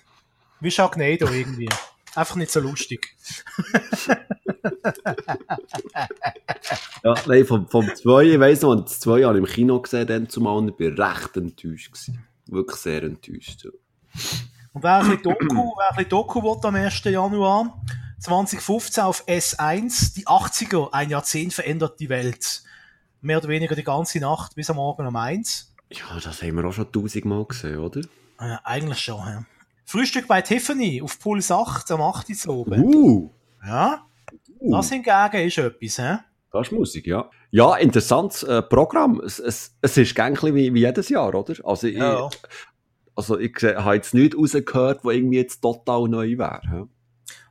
[0.59, 1.69] wie Sharknado irgendwie.
[2.13, 3.15] Einfach nicht so lustig.
[7.03, 10.07] ja, nein, vom, vom 2, ich weiss noch, das 2 habe ich im Kino gesehen,
[10.07, 12.25] dann zumal, und ich bin recht enttäuscht gewesen.
[12.47, 13.63] Wirklich sehr enttäuscht.
[13.63, 13.71] Ja.
[14.73, 17.03] Und wer ein bisschen Doku, wer ein bisschen Doku will am 1.
[17.05, 17.81] Januar
[18.19, 22.63] 2015 auf S1, die 80er, ein Jahrzehnt verändert die Welt.
[23.21, 25.73] Mehr oder weniger die ganze Nacht bis am Morgen um 1.
[25.91, 28.01] Ja, das haben wir auch schon tausendmal gesehen, oder?
[28.39, 29.45] Ja, eigentlich schon, ja.
[29.85, 32.47] Frühstück bei Tiffany auf Puls 8 am 8.
[32.47, 32.83] oben.
[32.83, 33.29] Uh.
[33.65, 34.05] Ja.
[34.65, 34.71] Uh.
[34.71, 36.17] Das hingegen ist etwas, hä?
[36.51, 37.29] Das ist Musik, ja.
[37.51, 39.21] Ja, interessantes äh, Programm.
[39.23, 41.53] Es, es, es ist gängig wie, wie jedes Jahr, oder?
[41.63, 42.29] Also, ich, ja.
[43.15, 46.87] also ich habe jetzt nichts rausgehört, wo irgendwie jetzt total neu wäre.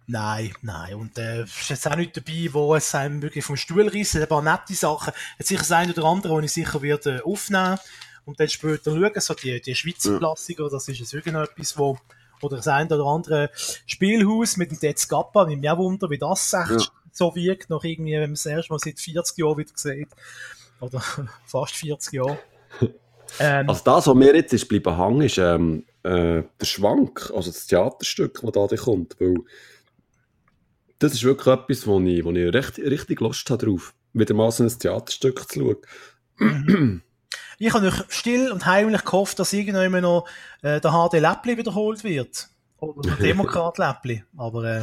[0.07, 0.95] Nein, nein.
[0.95, 4.17] Und äh, ist jetzt auch nicht dabei, wo es einem wirklich vom Stuhl reißt.
[4.17, 5.13] Ein paar nette Sachen.
[5.39, 7.79] Jetzt sicher das eine oder andere, die ich sicher werde aufnehmen
[8.25, 9.21] und dann später schauen.
[9.21, 10.19] So die, die Schweizer ja.
[10.19, 11.99] Klassiker, das ist jetzt irgendetwas, wo
[12.43, 13.51] oder das eine oder andere
[13.87, 16.87] Spielhaus mit dem Dead Scappa, mit mir Wunder, wie das echt ja.
[17.15, 20.09] So wirkt, noch irgendwie, wenn man es erst mal seit 40 Jahren wieder sieht.
[20.81, 21.01] Oder
[21.47, 22.39] fast 40 Jahre.
[23.39, 27.51] Ähm, also das, was mir jetzt ist bleiben hängen, ist ähm, äh, der Schwank, also
[27.51, 29.37] das Theaterstück, das da kommt, weil
[30.99, 34.51] das ist wirklich etwas, wo ich, wo ich recht, richtig Lust habe drauf, wieder mal
[34.51, 35.77] so ein Theaterstück zu
[36.39, 37.03] schauen.
[37.57, 40.27] Ich habe still und heimlich gehofft, dass irgendwann noch
[40.63, 42.49] äh, der HD Läppli wiederholt wird.
[42.79, 44.25] Oder der Demokrat Läppli.
[44.37, 44.83] Aber, äh,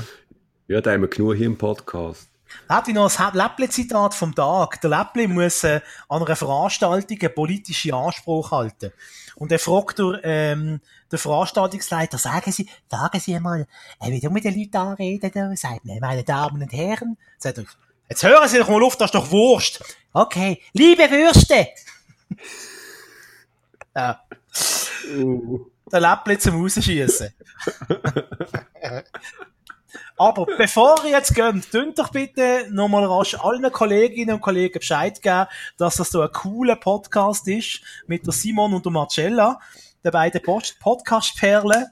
[0.72, 2.30] ja, da haben wir genug hier im Podcast.
[2.70, 4.80] Hätte ich noch ein Läppli-Zitat vom Tag.
[4.80, 8.94] Der Läppli muss äh, an einer Veranstaltung einen politischen Anspruch halten.
[9.36, 10.80] Und er fragt durch, ähm,
[11.12, 13.66] der Veranstaltungsleiter, sagen Sie, sagen Sie äh,
[14.12, 17.66] wie du mit den Leuten anreden, da, sagt mir, meine Damen und Herren, sagt er,
[18.10, 19.84] jetzt hören Sie doch mal auf, das ist doch Wurst.
[20.14, 21.68] Okay, liebe Würste!
[23.96, 24.24] ja.
[25.18, 25.66] Uh.
[25.92, 27.34] Der Läppli zum Rausschießen.
[30.18, 35.22] Aber bevor ihr jetzt geht, tönt doch bitte nochmal rasch allen Kolleginnen und Kollegen Bescheid
[35.22, 39.60] geben, dass das so ein cooler Podcast ist mit der Simon und der Marcella,
[40.04, 41.86] der beiden Podcast-Perlen.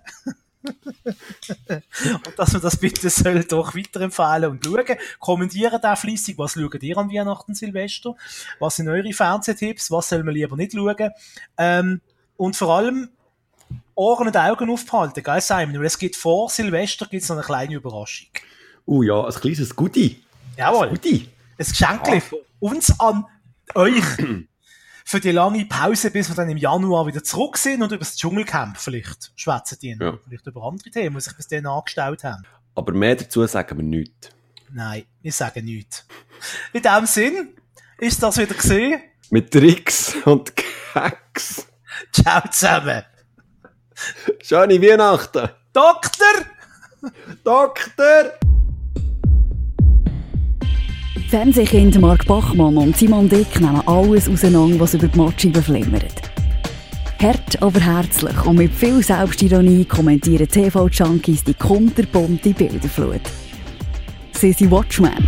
[0.63, 4.97] und dass man das bitte soll doch weiterempfehlen und schauen.
[5.19, 8.15] Kommentieren da fließig, was schaut ihr an Weihnachten, Silvester?
[8.59, 9.91] Was sind eure Fernsehtipps?
[9.91, 11.11] Was soll man lieber nicht schauen?
[11.57, 12.01] Ähm,
[12.35, 13.09] und vor allem,
[13.95, 15.79] Ohren und Augen aufhalten, gell, Simon?
[15.79, 18.29] Weil es gibt vor Silvester gibt's noch eine kleine Überraschung.
[18.87, 20.23] Uh ja, ein kleines Goodie.
[20.57, 20.87] Jawohl.
[20.87, 21.29] Ein Goodie.
[21.57, 22.19] Ein Geschenk ja.
[22.19, 23.25] von uns an
[23.75, 24.03] euch.
[25.09, 28.15] für die lange Pause, bis wir dann im Januar wieder zurück sind und über das
[28.15, 29.97] Dschungelcamp vielleicht schwätzen die.
[29.99, 30.19] Ja.
[30.23, 32.43] Vielleicht über andere Themen, die sich bis dahin angestellt haben.
[32.75, 34.29] Aber mehr dazu sagen wir nichts.
[34.71, 36.05] Nein, wir sagen nichts.
[36.73, 37.55] In dem Sinn
[37.97, 39.01] ist das wieder gesehen.
[39.31, 40.53] Mit Tricks und
[40.93, 41.65] Gags.
[42.11, 43.03] Ciao zusammen.
[44.41, 45.49] Schöne Weihnachten.
[45.73, 46.45] Doktor!
[47.43, 48.33] Doktor!
[51.29, 56.29] Fernsehkind Mark Bachmann und Simon Dick nehmen alles auseinander, was über die Matscheibe flimmert.
[57.21, 63.21] Hart, aber herzlich und mit viel Selbstironie kommentieren TV-Junkies die kunterbunte Bilderflut.
[64.31, 65.27] Sie sind Watchmen.